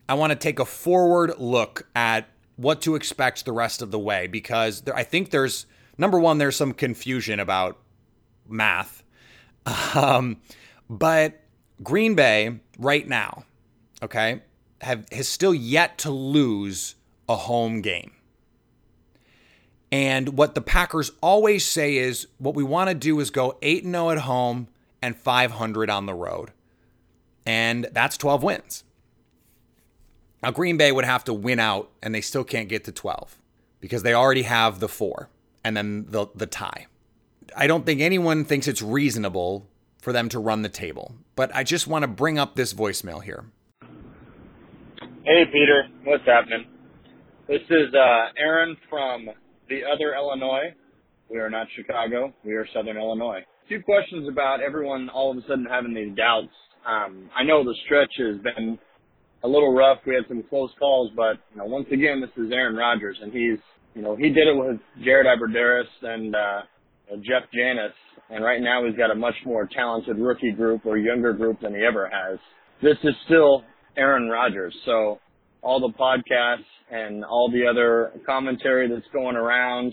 I 0.06 0.14
want 0.14 0.32
to 0.32 0.36
take 0.36 0.58
a 0.58 0.66
forward 0.66 1.32
look 1.38 1.88
at 1.96 2.28
what 2.56 2.82
to 2.82 2.94
expect 2.94 3.44
the 3.46 3.52
rest 3.52 3.80
of 3.80 3.90
the 3.90 3.98
way 3.98 4.26
because 4.26 4.82
there, 4.82 4.94
I 4.94 5.02
think 5.02 5.30
there's 5.30 5.66
number 5.96 6.20
one, 6.20 6.36
there's 6.36 6.56
some 6.56 6.74
confusion 6.74 7.40
about 7.40 7.78
math. 8.48 9.02
Um, 9.96 10.36
but 10.88 11.40
Green 11.82 12.14
Bay 12.14 12.58
right 12.78 13.06
now, 13.06 13.44
okay, 14.02 14.42
have 14.80 15.06
has 15.12 15.28
still 15.28 15.54
yet 15.54 15.98
to 15.98 16.10
lose 16.10 16.94
a 17.28 17.36
home 17.36 17.80
game. 17.80 18.12
And 19.92 20.36
what 20.36 20.54
the 20.54 20.60
Packers 20.60 21.12
always 21.20 21.64
say 21.64 21.96
is 21.96 22.26
what 22.38 22.54
we 22.54 22.64
want 22.64 22.88
to 22.90 22.94
do 22.94 23.20
is 23.20 23.30
go 23.30 23.56
8 23.62 23.84
0 23.84 24.10
at 24.10 24.18
home 24.18 24.68
and 25.00 25.16
500 25.16 25.90
on 25.90 26.06
the 26.06 26.14
road 26.14 26.52
and 27.46 27.88
that's 27.92 28.16
12 28.18 28.42
wins. 28.42 28.84
Now, 30.42 30.50
Green 30.50 30.76
Bay 30.76 30.92
would 30.92 31.04
have 31.04 31.24
to 31.24 31.32
win 31.32 31.60
out, 31.60 31.90
and 32.02 32.14
they 32.14 32.20
still 32.20 32.44
can't 32.44 32.68
get 32.68 32.84
to 32.84 32.92
12 32.92 33.38
because 33.80 34.02
they 34.02 34.12
already 34.12 34.42
have 34.42 34.80
the 34.80 34.88
four 34.88 35.30
and 35.64 35.76
then 35.76 36.06
the, 36.08 36.26
the 36.34 36.46
tie. 36.46 36.86
I 37.56 37.66
don't 37.66 37.86
think 37.86 38.00
anyone 38.00 38.44
thinks 38.44 38.68
it's 38.68 38.82
reasonable 38.82 39.66
for 40.00 40.12
them 40.12 40.28
to 40.30 40.38
run 40.38 40.62
the 40.62 40.68
table, 40.68 41.14
but 41.34 41.54
I 41.54 41.64
just 41.64 41.86
want 41.86 42.02
to 42.02 42.08
bring 42.08 42.38
up 42.38 42.54
this 42.54 42.72
voicemail 42.72 43.22
here. 43.22 43.44
Hey, 43.80 45.44
Peter. 45.52 45.88
What's 46.04 46.24
happening? 46.24 46.66
This 47.48 47.62
is 47.68 47.94
uh, 47.94 48.32
Aaron 48.38 48.76
from 48.88 49.26
the 49.68 49.80
other 49.92 50.14
Illinois. 50.14 50.74
We 51.28 51.38
are 51.38 51.50
not 51.50 51.66
Chicago. 51.74 52.32
We 52.44 52.54
are 52.54 52.66
Southern 52.72 52.96
Illinois. 52.96 53.40
Two 53.68 53.82
questions 53.82 54.28
about 54.28 54.60
everyone 54.60 55.08
all 55.08 55.32
of 55.32 55.38
a 55.38 55.40
sudden 55.42 55.66
having 55.68 55.92
these 55.92 56.14
doubts 56.16 56.52
um, 56.86 57.28
I 57.34 57.42
know 57.42 57.64
the 57.64 57.74
stretch 57.84 58.12
has 58.18 58.38
been 58.38 58.78
a 59.42 59.48
little 59.48 59.74
rough. 59.74 59.98
We 60.06 60.14
had 60.14 60.24
some 60.28 60.42
close 60.48 60.70
calls, 60.78 61.10
but 61.16 61.38
you 61.50 61.58
know, 61.58 61.64
once 61.64 61.86
again, 61.92 62.20
this 62.20 62.30
is 62.36 62.52
Aaron 62.52 62.76
Rodgers, 62.76 63.18
and 63.20 63.32
he's 63.32 63.58
you 63.94 64.02
know 64.02 64.14
he 64.14 64.28
did 64.28 64.46
it 64.46 64.56
with 64.56 64.78
Jared 65.02 65.26
Abbrederis 65.26 65.88
and 66.02 66.34
uh, 66.34 66.62
Jeff 67.16 67.50
Janis, 67.52 67.92
and 68.30 68.44
right 68.44 68.60
now 68.60 68.84
he's 68.84 68.96
got 68.96 69.10
a 69.10 69.14
much 69.14 69.34
more 69.44 69.68
talented 69.72 70.18
rookie 70.18 70.52
group 70.52 70.84
or 70.84 70.96
younger 70.96 71.32
group 71.32 71.60
than 71.60 71.74
he 71.74 71.80
ever 71.86 72.10
has. 72.12 72.38
This 72.82 72.96
is 73.04 73.14
still 73.24 73.64
Aaron 73.96 74.28
Rodgers, 74.28 74.74
so 74.84 75.20
all 75.62 75.80
the 75.80 75.92
podcasts 75.98 76.64
and 76.90 77.24
all 77.24 77.50
the 77.50 77.66
other 77.68 78.12
commentary 78.24 78.88
that's 78.88 79.06
going 79.12 79.36
around, 79.36 79.92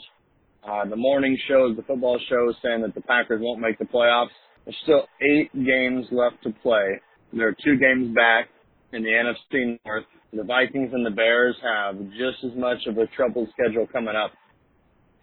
uh, 0.68 0.86
the 0.86 0.96
morning 0.96 1.38
shows, 1.48 1.76
the 1.76 1.84
football 1.84 2.20
shows 2.30 2.56
saying 2.64 2.82
that 2.82 2.94
the 2.96 3.02
Packers 3.02 3.42
won't 3.42 3.60
make 3.60 3.78
the 3.80 3.86
playoffs. 3.86 4.28
There's 4.66 4.78
still 4.84 5.08
eight 5.22 5.52
games 5.54 6.06
left 6.12 6.44
to 6.44 6.52
play. 6.62 7.00
There 7.34 7.48
are 7.48 7.56
two 7.64 7.78
games 7.78 8.16
back 8.16 8.50
in 8.94 9.04
the 9.04 9.10
NFC 9.10 9.80
North. 9.86 10.06
The 10.32 10.44
Vikings 10.44 10.92
and 10.94 11.06
the 11.06 11.12
Bears 11.12 11.56
have 11.64 12.00
just 12.12 12.44
as 12.44 12.58
much 12.58 12.78
of 12.88 12.98
a 12.98 13.08
troubled 13.08 13.50
schedule 13.52 13.88
coming 13.92 14.16
up, 14.16 14.32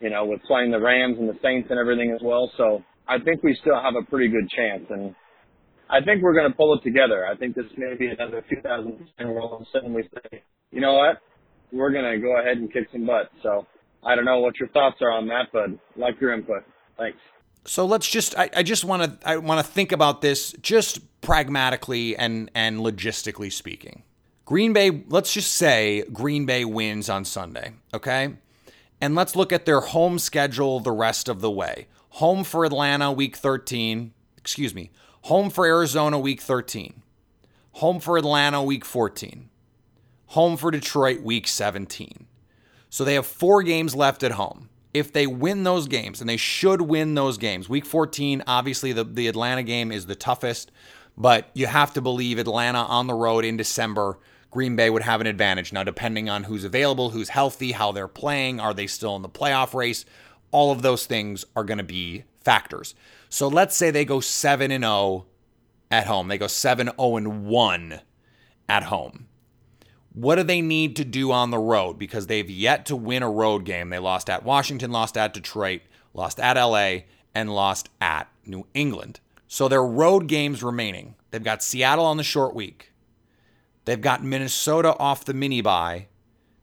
you 0.01 0.11
know, 0.11 0.25
with 0.25 0.42
playing 0.42 0.73
the 0.73 0.81
Rams 0.81 1.16
and 1.18 1.29
the 1.29 1.38
Saints 1.42 1.68
and 1.70 1.79
everything 1.79 2.12
as 2.12 2.20
well. 2.23 2.51
So 2.57 2.85
I 3.11 3.18
think 3.18 3.42
we 3.42 3.57
still 3.61 3.81
have 3.81 3.94
a 3.96 4.05
pretty 4.09 4.29
good 4.29 4.49
chance. 4.51 4.85
And 4.90 5.14
I 5.90 6.01
think 6.01 6.23
we're 6.23 6.35
going 6.35 6.51
to 6.51 6.57
pull 6.57 6.75
it 6.75 6.83
together. 6.85 7.27
I 7.27 7.37
think 7.37 7.57
this 7.57 7.66
may 7.77 7.94
be 7.99 8.07
another 8.07 8.44
2010 8.49 9.29
where 9.29 9.40
all 9.40 9.57
of 9.57 9.62
a 9.62 9.64
sudden 9.73 9.92
we 9.92 10.03
say, 10.03 10.42
you 10.70 10.81
know 10.81 10.94
what? 10.94 11.18
We're 11.73 11.90
going 11.90 12.11
to 12.11 12.18
go 12.18 12.38
ahead 12.38 12.59
and 12.59 12.73
kick 12.73 12.88
some 12.92 13.07
butt. 13.07 13.31
So 13.42 13.66
I 14.05 14.14
don't 14.14 14.25
know 14.25 14.38
what 14.38 14.59
your 14.61 14.68
thoughts 14.68 14.96
are 15.03 15.11
on 15.11 15.27
that, 15.29 15.49
but 15.53 15.70
like 15.96 16.20
your 16.20 16.33
input. 16.33 16.62
Thanks 16.96 17.18
so 17.64 17.85
let's 17.85 18.09
just 18.09 18.37
I, 18.38 18.51
I 18.57 18.62
just 18.62 18.85
want 18.85 19.20
to 19.20 19.29
I 19.29 19.37
want 19.37 19.64
to 19.64 19.73
think 19.73 19.92
about 19.92 20.23
this 20.23 20.53
just 20.62 21.01
pragmatically 21.20 22.16
and 22.16 22.51
and 22.55 22.81
logistically 22.81 23.53
speaking. 23.53 24.03
Green 24.44 24.73
Bay, 24.73 25.05
let's 25.09 25.33
just 25.33 25.55
say 25.55 26.03
Green 26.12 26.44
Bay 26.44 26.64
wins 26.64 27.09
on 27.09 27.25
Sunday, 27.25 27.73
okay? 27.94 28.35
And 29.01 29.14
let's 29.14 29.37
look 29.37 29.53
at 29.53 29.64
their 29.64 29.81
home 29.81 30.18
schedule 30.18 30.81
the 30.81 30.90
rest 30.90 31.29
of 31.29 31.40
the 31.40 31.51
way. 31.51 31.87
Home 32.14 32.44
for 32.44 32.64
Atlanta 32.64 33.11
week 33.12 33.37
13, 33.37 34.12
excuse 34.37 34.75
me. 34.75 34.90
Home 35.23 35.51
for 35.51 35.66
Arizona 35.66 36.18
week 36.18 36.40
13. 36.40 37.03
Home 37.73 38.01
for 38.01 38.16
Atlanta 38.16 38.62
week 38.62 38.85
14. 38.85 39.49
Home 40.27 40.57
for 40.57 40.70
Detroit 40.70 41.23
week 41.23 41.46
17. 41.46 42.27
So 42.88 43.05
they 43.05 43.14
have 43.14 43.27
4 43.27 43.62
games 43.62 43.94
left 43.94 44.23
at 44.23 44.33
home 44.33 44.70
if 44.92 45.12
they 45.12 45.27
win 45.27 45.62
those 45.62 45.87
games, 45.87 46.20
and 46.20 46.29
they 46.29 46.37
should 46.37 46.83
win 46.83 47.14
those 47.14 47.38
games, 47.38 47.68
week 47.68 47.87
14, 47.87 48.42
obviously 48.46 48.92
the, 48.92 49.05
the 49.05 49.29
Atlanta 49.29 49.62
game 49.62 49.92
is 49.92 50.07
the 50.07 50.16
toughest, 50.16 50.73
but 51.16 51.49
you 51.55 51.66
have 51.66 51.92
to 51.94 52.01
believe 52.01 52.38
Atlanta 52.38 52.81
on 52.81 53.07
the 53.07 53.14
road 53.14 53.44
in 53.44 53.57
December, 53.57 54.18
Green 54.51 54.75
Bay 54.75 54.90
would 54.90 55.03
have 55.03 55.20
an 55.20 55.29
advantage. 55.29 55.73
Now, 55.73 55.85
depending 55.85 56.29
on 56.29 56.44
who's 56.44 56.64
available, 56.64 57.11
who's 57.11 57.29
healthy, 57.29 57.70
how 57.73 57.92
they're 57.92 58.09
playing, 58.09 58.59
are 58.59 58.75
they 58.75 58.88
still 58.88 59.14
in 59.14 59.23
the 59.23 59.29
playoff 59.29 59.75
race? 59.75 60.05
All 60.53 60.73
of 60.73 60.83
those 60.83 61.07
things 61.07 61.45
are 61.55 61.65
going 61.65 61.79
to 61.79 61.85
be 61.85 62.25
factors. 62.41 62.95
So 63.29 63.49
let's 63.49 63.77
say 63.77 63.91
they 63.91 64.05
go 64.05 64.21
7 64.21 64.71
and 64.71 64.85
0 64.85 65.27
at 65.91 66.07
home. 66.07 66.29
They 66.29 66.39
go 66.39 66.47
7 66.47 66.91
0 66.99 67.17
and 67.17 67.47
1 67.47 68.01
at 68.69 68.85
home. 68.85 69.27
What 70.13 70.37
do 70.37 70.43
they 70.43 70.61
need 70.61 70.97
to 70.97 71.05
do 71.05 71.31
on 71.31 71.51
the 71.51 71.59
road? 71.59 71.99
Because 71.99 72.27
they've 72.27 72.51
yet 72.51 72.87
to 72.87 72.97
win 72.97 73.23
a 73.23 73.31
road 73.31 73.65
game. 73.65 73.91
They 73.91 73.99
lost 73.99 74.29
at 74.29 74.45
Washington, 74.45 74.91
lost 74.91 75.17
at 75.17 75.33
Detroit, 75.33 75.83
lost 76.15 76.41
at 76.41 76.61
LA, 76.61 77.03
and 77.35 77.55
lost 77.55 77.89
at 78.01 78.29
New 78.45 78.67
England. 78.75 79.21
So 79.47 79.69
their 79.69 79.85
road 79.85 80.27
games 80.27 80.63
remaining. 80.63 81.15
They've 81.31 81.43
got 81.43 81.63
Seattle 81.63 82.05
on 82.05 82.17
the 82.17 82.25
short 82.25 82.55
week. 82.55 82.93
They've 83.85 84.01
got 84.01 84.25
Minnesota 84.25 84.97
off 84.99 85.25
the 85.25 85.35
mini 85.35 85.61
bye. 85.61 86.09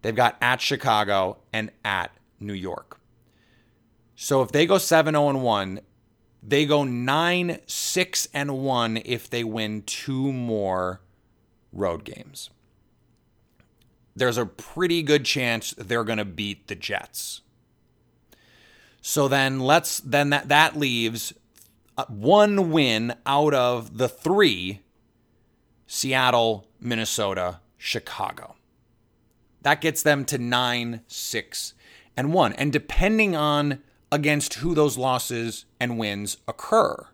They've 0.01 0.15
got 0.15 0.37
at 0.41 0.61
Chicago 0.61 1.37
and 1.51 1.71
at 1.83 2.11
New 2.39 2.53
York. 2.53 2.96
So 4.19 4.41
if 4.41 4.51
they 4.51 4.65
go 4.65 4.79
7 4.79 5.13
0 5.13 5.29
and 5.29 5.43
1, 5.43 5.79
they 6.41 6.65
go 6.65 6.83
9 6.83 7.59
6 7.67 8.27
and 8.33 8.57
1 8.57 8.97
if 9.05 9.29
they 9.29 9.43
win 9.43 9.83
two 9.83 10.33
more 10.33 11.01
road 11.71 12.03
games. 12.03 12.49
There's 14.15 14.39
a 14.39 14.47
pretty 14.47 15.03
good 15.03 15.23
chance 15.23 15.75
they're 15.77 16.03
going 16.03 16.17
to 16.17 16.25
beat 16.25 16.67
the 16.67 16.73
Jets. 16.73 17.41
So 19.01 19.27
then 19.27 19.59
let's 19.59 19.99
then 19.99 20.31
that 20.31 20.49
that 20.49 20.75
leaves 20.75 21.31
uh, 21.95 22.05
one 22.07 22.71
win 22.71 23.13
out 23.27 23.53
of 23.53 23.99
the 23.99 24.09
3 24.09 24.81
Seattle, 25.85 26.67
Minnesota, 26.81 27.59
Chicago. 27.77 28.55
That 29.61 29.79
gets 29.79 30.01
them 30.01 30.25
to 30.25 30.39
9 30.39 31.01
6 31.05 31.73
and 32.17 32.33
1. 32.33 32.53
And 32.53 32.73
depending 32.73 33.35
on 33.35 33.83
against 34.11 34.55
who 34.55 34.73
those 34.73 34.97
losses 34.97 35.65
and 35.79 35.97
wins 35.97 36.37
occur. 36.47 37.07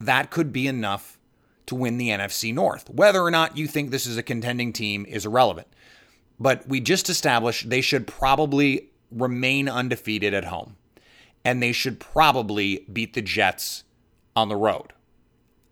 That 0.00 0.30
could 0.30 0.52
be 0.52 0.66
enough 0.66 1.18
to 1.66 1.74
win 1.74 1.96
the 1.96 2.08
NFC 2.08 2.52
North. 2.52 2.90
Whether 2.90 3.22
or 3.22 3.30
not 3.30 3.56
you 3.56 3.66
think 3.66 3.90
this 3.90 4.06
is 4.06 4.16
a 4.16 4.22
contending 4.22 4.72
team 4.72 5.06
is 5.08 5.24
irrelevant. 5.24 5.68
But 6.38 6.66
we 6.68 6.80
just 6.80 7.08
established 7.08 7.70
they 7.70 7.80
should 7.80 8.06
probably 8.06 8.90
remain 9.10 9.68
undefeated 9.68 10.34
at 10.34 10.46
home. 10.46 10.76
And 11.44 11.62
they 11.62 11.72
should 11.72 11.98
probably 12.00 12.84
beat 12.92 13.14
the 13.14 13.22
Jets 13.22 13.84
on 14.36 14.48
the 14.48 14.56
road. 14.56 14.92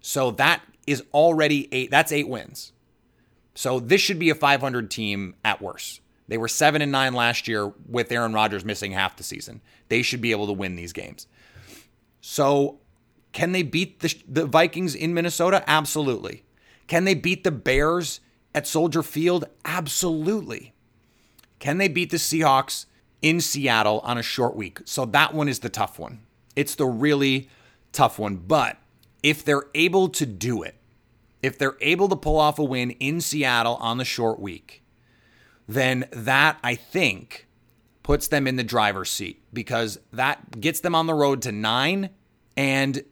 So 0.00 0.30
that 0.32 0.62
is 0.86 1.04
already 1.12 1.68
eight 1.72 1.90
that's 1.90 2.12
8 2.12 2.28
wins. 2.28 2.72
So 3.54 3.78
this 3.78 4.00
should 4.00 4.18
be 4.18 4.30
a 4.30 4.34
500 4.34 4.90
team 4.90 5.34
at 5.44 5.60
worst. 5.60 6.00
They 6.30 6.38
were 6.38 6.46
7 6.46 6.80
and 6.80 6.92
9 6.92 7.12
last 7.12 7.48
year 7.48 7.72
with 7.88 8.12
Aaron 8.12 8.32
Rodgers 8.32 8.64
missing 8.64 8.92
half 8.92 9.16
the 9.16 9.24
season. 9.24 9.60
They 9.88 10.00
should 10.00 10.20
be 10.20 10.30
able 10.30 10.46
to 10.46 10.52
win 10.52 10.76
these 10.76 10.92
games. 10.92 11.26
So, 12.20 12.78
can 13.32 13.50
they 13.50 13.64
beat 13.64 13.98
the, 13.98 14.14
the 14.28 14.46
Vikings 14.46 14.94
in 14.94 15.12
Minnesota? 15.12 15.64
Absolutely. 15.66 16.44
Can 16.86 17.02
they 17.02 17.14
beat 17.14 17.42
the 17.42 17.50
Bears 17.50 18.20
at 18.54 18.68
Soldier 18.68 19.02
Field? 19.02 19.46
Absolutely. 19.64 20.72
Can 21.58 21.78
they 21.78 21.88
beat 21.88 22.10
the 22.10 22.16
Seahawks 22.16 22.86
in 23.20 23.40
Seattle 23.40 23.98
on 24.04 24.16
a 24.16 24.22
short 24.22 24.54
week? 24.54 24.82
So, 24.84 25.04
that 25.06 25.34
one 25.34 25.48
is 25.48 25.58
the 25.58 25.68
tough 25.68 25.98
one. 25.98 26.20
It's 26.54 26.76
the 26.76 26.86
really 26.86 27.48
tough 27.90 28.20
one. 28.20 28.36
But 28.36 28.76
if 29.24 29.44
they're 29.44 29.66
able 29.74 30.08
to 30.10 30.26
do 30.26 30.62
it, 30.62 30.76
if 31.42 31.58
they're 31.58 31.76
able 31.80 32.08
to 32.08 32.14
pull 32.14 32.38
off 32.38 32.60
a 32.60 32.64
win 32.64 32.92
in 32.92 33.20
Seattle 33.20 33.74
on 33.80 33.98
the 33.98 34.04
short 34.04 34.38
week, 34.38 34.79
then 35.70 36.04
that 36.10 36.58
I 36.64 36.74
think 36.74 37.46
puts 38.02 38.28
them 38.28 38.46
in 38.46 38.56
the 38.56 38.64
driver's 38.64 39.10
seat 39.10 39.42
because 39.52 40.00
that 40.12 40.60
gets 40.60 40.80
them 40.80 40.94
on 40.96 41.06
the 41.06 41.14
road 41.14 41.42
to 41.42 41.52
nine. 41.52 42.10
And 42.56 43.04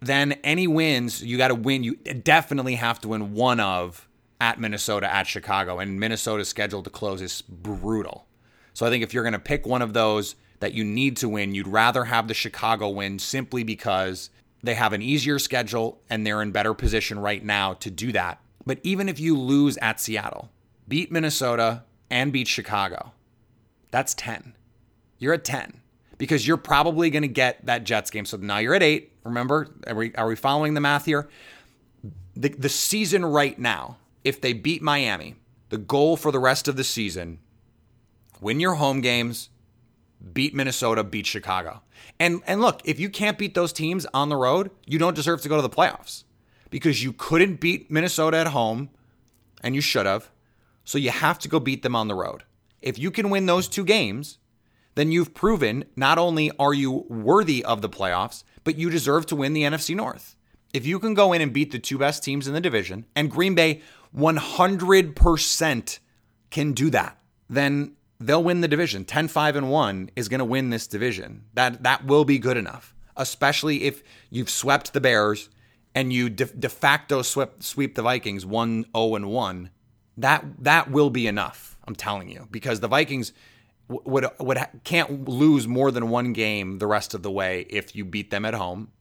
then 0.00 0.32
any 0.42 0.66
wins, 0.66 1.22
you 1.22 1.36
got 1.36 1.48
to 1.48 1.54
win. 1.54 1.84
You 1.84 1.96
definitely 1.96 2.76
have 2.76 3.00
to 3.02 3.08
win 3.08 3.34
one 3.34 3.60
of 3.60 4.08
at 4.40 4.58
Minnesota, 4.58 5.12
at 5.12 5.26
Chicago. 5.26 5.78
And 5.78 6.00
Minnesota's 6.00 6.48
schedule 6.48 6.82
to 6.82 6.90
close 6.90 7.20
is 7.20 7.42
brutal. 7.42 8.26
So 8.72 8.86
I 8.86 8.88
think 8.90 9.04
if 9.04 9.12
you're 9.12 9.24
going 9.24 9.34
to 9.34 9.38
pick 9.38 9.66
one 9.66 9.82
of 9.82 9.92
those 9.92 10.36
that 10.60 10.72
you 10.72 10.84
need 10.84 11.18
to 11.18 11.28
win, 11.28 11.54
you'd 11.54 11.68
rather 11.68 12.04
have 12.04 12.28
the 12.28 12.34
Chicago 12.34 12.88
win 12.88 13.18
simply 13.18 13.62
because 13.62 14.30
they 14.62 14.74
have 14.74 14.94
an 14.94 15.02
easier 15.02 15.38
schedule 15.38 16.00
and 16.08 16.26
they're 16.26 16.40
in 16.40 16.50
better 16.50 16.72
position 16.72 17.18
right 17.18 17.44
now 17.44 17.74
to 17.74 17.90
do 17.90 18.10
that. 18.12 18.40
But 18.64 18.78
even 18.82 19.08
if 19.08 19.20
you 19.20 19.38
lose 19.38 19.76
at 19.78 20.00
Seattle, 20.00 20.50
beat 20.88 21.12
Minnesota, 21.12 21.84
and 22.10 22.32
beat 22.32 22.48
Chicago. 22.48 23.12
That's 23.90 24.14
10. 24.14 24.54
You're 25.18 25.34
at 25.34 25.44
10 25.44 25.80
because 26.18 26.46
you're 26.46 26.56
probably 26.56 27.10
going 27.10 27.22
to 27.22 27.28
get 27.28 27.64
that 27.66 27.84
Jets 27.84 28.10
game. 28.10 28.24
So 28.24 28.36
now 28.36 28.58
you're 28.58 28.74
at 28.74 28.82
8. 28.82 29.12
Remember, 29.24 29.68
are 29.86 29.94
we, 29.94 30.14
are 30.14 30.26
we 30.26 30.36
following 30.36 30.74
the 30.74 30.80
math 30.80 31.04
here? 31.04 31.28
The, 32.34 32.48
the 32.48 32.68
season 32.68 33.24
right 33.24 33.58
now, 33.58 33.98
if 34.24 34.40
they 34.40 34.52
beat 34.52 34.82
Miami, 34.82 35.36
the 35.68 35.78
goal 35.78 36.16
for 36.16 36.32
the 36.32 36.38
rest 36.38 36.68
of 36.68 36.76
the 36.76 36.84
season 36.84 37.38
win 38.40 38.58
your 38.58 38.74
home 38.74 39.00
games, 39.00 39.50
beat 40.32 40.54
Minnesota, 40.54 41.04
beat 41.04 41.26
Chicago. 41.26 41.82
And 42.18 42.42
and 42.46 42.60
look, 42.60 42.80
if 42.84 42.98
you 42.98 43.10
can't 43.10 43.38
beat 43.38 43.54
those 43.54 43.72
teams 43.72 44.06
on 44.12 44.28
the 44.28 44.36
road, 44.36 44.70
you 44.86 44.98
don't 44.98 45.14
deserve 45.14 45.42
to 45.42 45.48
go 45.48 45.56
to 45.56 45.62
the 45.62 45.70
playoffs 45.70 46.24
because 46.70 47.02
you 47.02 47.12
couldn't 47.12 47.60
beat 47.60 47.90
Minnesota 47.90 48.38
at 48.38 48.48
home 48.48 48.90
and 49.62 49.74
you 49.74 49.80
should 49.80 50.06
have. 50.06 50.30
So 50.90 50.98
you 50.98 51.10
have 51.12 51.38
to 51.38 51.48
go 51.48 51.60
beat 51.60 51.84
them 51.84 51.94
on 51.94 52.08
the 52.08 52.16
road. 52.16 52.42
If 52.82 52.98
you 52.98 53.12
can 53.12 53.30
win 53.30 53.46
those 53.46 53.68
two 53.68 53.84
games, 53.84 54.38
then 54.96 55.12
you've 55.12 55.34
proven 55.34 55.84
not 55.94 56.18
only 56.18 56.50
are 56.58 56.74
you 56.74 57.06
worthy 57.08 57.64
of 57.64 57.80
the 57.80 57.88
playoffs, 57.88 58.42
but 58.64 58.76
you 58.76 58.90
deserve 58.90 59.24
to 59.26 59.36
win 59.36 59.52
the 59.52 59.62
NFC 59.62 59.94
North. 59.94 60.34
If 60.74 60.86
you 60.86 60.98
can 60.98 61.14
go 61.14 61.32
in 61.32 61.42
and 61.42 61.52
beat 61.52 61.70
the 61.70 61.78
two 61.78 61.96
best 61.96 62.24
teams 62.24 62.48
in 62.48 62.54
the 62.54 62.60
division, 62.60 63.06
and 63.14 63.30
Green 63.30 63.54
Bay 63.54 63.82
100% 64.16 65.98
can 66.50 66.72
do 66.72 66.90
that, 66.90 67.20
then 67.48 67.92
they'll 68.18 68.42
win 68.42 68.60
the 68.60 68.66
division. 68.66 69.04
10-5 69.04 69.54
and 69.54 69.70
1 69.70 70.10
is 70.16 70.28
going 70.28 70.40
to 70.40 70.44
win 70.44 70.70
this 70.70 70.88
division. 70.88 71.44
That 71.54 71.84
that 71.84 72.04
will 72.04 72.24
be 72.24 72.40
good 72.40 72.56
enough, 72.56 72.96
especially 73.16 73.84
if 73.84 74.02
you've 74.28 74.50
swept 74.50 74.92
the 74.92 75.00
Bears 75.00 75.50
and 75.94 76.12
you 76.12 76.28
de, 76.28 76.46
de 76.46 76.68
facto 76.68 77.22
sweep, 77.22 77.62
sweep 77.62 77.94
the 77.94 78.02
Vikings 78.02 78.44
1-0 78.44 79.14
and 79.14 79.30
1 79.30 79.70
that 80.16 80.44
that 80.58 80.90
will 80.90 81.10
be 81.10 81.26
enough. 81.26 81.78
I'm 81.86 81.94
telling 81.94 82.30
you, 82.30 82.46
because 82.50 82.80
the 82.80 82.88
Vikings 82.88 83.32
would 83.88 84.26
would 84.38 84.58
can't 84.84 85.28
lose 85.28 85.66
more 85.66 85.90
than 85.90 86.08
one 86.08 86.32
game 86.32 86.78
the 86.78 86.86
rest 86.86 87.14
of 87.14 87.22
the 87.22 87.30
way 87.30 87.66
if 87.68 87.96
you 87.96 88.04
beat 88.04 88.30
them 88.30 88.44
at 88.44 88.54
home, 88.54 88.92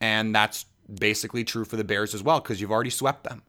and 0.00 0.34
that's 0.34 0.66
basically 0.92 1.44
true 1.44 1.64
for 1.64 1.76
the 1.76 1.84
Bears 1.84 2.14
as 2.14 2.22
well 2.22 2.40
because 2.40 2.60
you've 2.60 2.70
already 2.70 2.90
swept 2.90 3.24
them. 3.24 3.42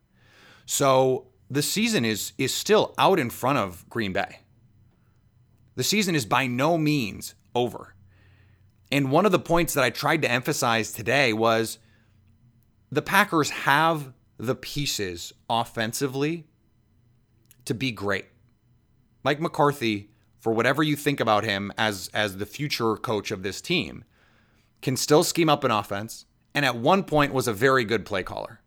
So 0.65 1.27
the 1.49 1.61
season 1.61 2.05
is 2.05 2.33
is 2.37 2.53
still 2.53 2.93
out 2.97 3.19
in 3.19 3.29
front 3.29 3.57
of 3.57 3.87
Green 3.89 4.13
Bay. 4.13 4.39
The 5.75 5.83
season 5.83 6.15
is 6.15 6.25
by 6.25 6.47
no 6.47 6.77
means 6.77 7.35
over. 7.55 7.95
And 8.91 9.11
one 9.11 9.25
of 9.25 9.31
the 9.31 9.39
points 9.39 9.75
that 9.75 9.83
I 9.83 9.91
tried 9.91 10.23
to 10.23 10.31
emphasize 10.31 10.91
today 10.91 11.31
was 11.31 11.77
the 12.91 13.01
Packers 13.01 13.51
have 13.51 14.13
the 14.37 14.55
pieces 14.55 15.31
offensively 15.49 16.47
to 17.69 17.75
be 17.75 17.91
great. 17.91 18.25
Mike 19.23 19.39
McCarthy, 19.39 20.09
for 20.39 20.51
whatever 20.51 20.81
you 20.81 20.95
think 20.95 21.19
about 21.19 21.43
him 21.43 21.71
as 21.77 22.09
as 22.15 22.37
the 22.37 22.47
future 22.47 22.95
coach 22.95 23.29
of 23.29 23.43
this 23.43 23.61
team, 23.61 24.03
can 24.81 24.97
still 24.97 25.23
scheme 25.23 25.49
up 25.49 25.63
an 25.63 25.69
offense 25.69 26.25
and 26.55 26.65
at 26.65 26.75
one 26.75 27.03
point 27.03 27.31
was 27.31 27.47
a 27.47 27.53
very 27.53 27.83
good 27.83 28.07
play 28.07 28.23
caller. 28.23 28.59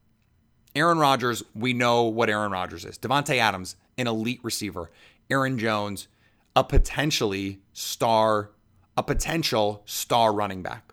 Aaron 0.76 0.98
Rodgers, 0.98 1.42
we 1.52 1.72
know 1.72 2.04
what 2.04 2.30
Aaron 2.30 2.52
Rodgers 2.52 2.84
is. 2.84 2.96
Davante 2.96 3.38
Adams, 3.38 3.74
an 3.98 4.06
elite 4.06 4.38
receiver. 4.44 4.88
Aaron 5.28 5.58
Jones, 5.58 6.06
a 6.54 6.62
potentially 6.62 7.60
star, 7.72 8.50
a 8.96 9.02
potential 9.02 9.82
star 9.84 10.32
running 10.32 10.62
back 10.62 10.91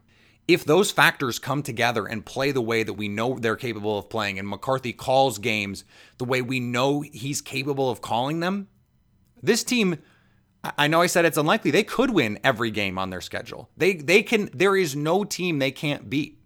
if 0.50 0.66
those 0.66 0.90
factors 0.90 1.38
come 1.38 1.62
together 1.62 2.08
and 2.08 2.26
play 2.26 2.52
the 2.52 2.60
way 2.60 2.82
that 2.82 2.94
we 2.94 3.08
know 3.08 3.38
they're 3.38 3.56
capable 3.56 4.00
of 4.00 4.10
playing, 4.10 4.40
and 4.40 4.48
McCarthy 4.48 4.92
calls 4.92 5.38
games 5.38 5.84
the 6.18 6.26
way 6.26 6.42
we 6.42 6.60
know 6.60 7.02
he's 7.02 7.40
capable 7.40 7.92
of 7.92 8.02
calling 8.02 8.40
them, 8.40 8.68
this 9.44 9.64
team, 9.64 10.00
I 10.64 10.88
know 10.88 11.02
I 11.02 11.06
said 11.06 11.24
it's 11.24 11.38
unlikely, 11.38 11.70
they 11.70 11.84
could 11.84 12.10
win 12.10 12.40
every 12.44 12.72
game 12.72 12.98
on 12.98 13.12
their 13.12 13.22
schedule. 13.22 13.70
They 13.78 13.94
they 13.94 14.24
can 14.24 14.50
there 14.52 14.76
is 14.76 14.96
no 14.96 15.24
team 15.24 15.60
they 15.60 15.70
can't 15.70 16.10
beat. 16.10 16.42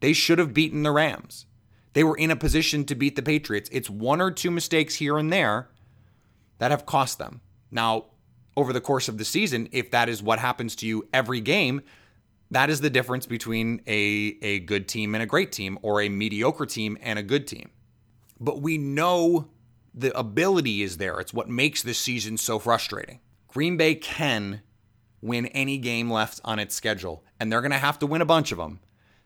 They 0.00 0.14
should 0.14 0.38
have 0.38 0.54
beaten 0.54 0.82
the 0.82 0.90
Rams. 0.90 1.44
They 1.92 2.02
were 2.02 2.16
in 2.16 2.30
a 2.30 2.36
position 2.36 2.86
to 2.86 2.94
beat 2.94 3.14
the 3.14 3.22
Patriots. 3.22 3.68
It's 3.70 3.90
one 3.90 4.22
or 4.22 4.30
two 4.30 4.50
mistakes 4.50 4.94
here 4.94 5.18
and 5.18 5.30
there 5.30 5.68
that 6.58 6.70
have 6.70 6.86
cost 6.86 7.18
them. 7.18 7.42
Now, 7.70 8.06
over 8.56 8.72
the 8.72 8.80
course 8.80 9.06
of 9.06 9.18
the 9.18 9.24
season, 9.24 9.68
if 9.70 9.90
that 9.90 10.08
is 10.08 10.22
what 10.22 10.38
happens 10.38 10.74
to 10.76 10.86
you 10.86 11.06
every 11.12 11.42
game, 11.42 11.82
that 12.50 12.70
is 12.70 12.80
the 12.80 12.90
difference 12.90 13.26
between 13.26 13.80
a, 13.86 14.36
a 14.42 14.60
good 14.60 14.88
team 14.88 15.14
and 15.14 15.22
a 15.22 15.26
great 15.26 15.52
team, 15.52 15.78
or 15.82 16.00
a 16.00 16.08
mediocre 16.08 16.66
team 16.66 16.96
and 17.00 17.18
a 17.18 17.22
good 17.22 17.46
team. 17.46 17.70
But 18.38 18.60
we 18.60 18.78
know 18.78 19.48
the 19.94 20.16
ability 20.18 20.82
is 20.82 20.96
there. 20.96 21.20
It's 21.20 21.32
what 21.32 21.48
makes 21.48 21.82
this 21.82 21.98
season 21.98 22.36
so 22.36 22.58
frustrating. 22.58 23.20
Green 23.48 23.76
Bay 23.76 23.94
can 23.94 24.62
win 25.22 25.46
any 25.46 25.78
game 25.78 26.10
left 26.10 26.40
on 26.44 26.58
its 26.58 26.74
schedule, 26.74 27.24
and 27.40 27.50
they're 27.50 27.60
going 27.60 27.70
to 27.70 27.78
have 27.78 27.98
to 28.00 28.06
win 28.06 28.20
a 28.20 28.26
bunch 28.26 28.52
of 28.52 28.58
them 28.58 28.80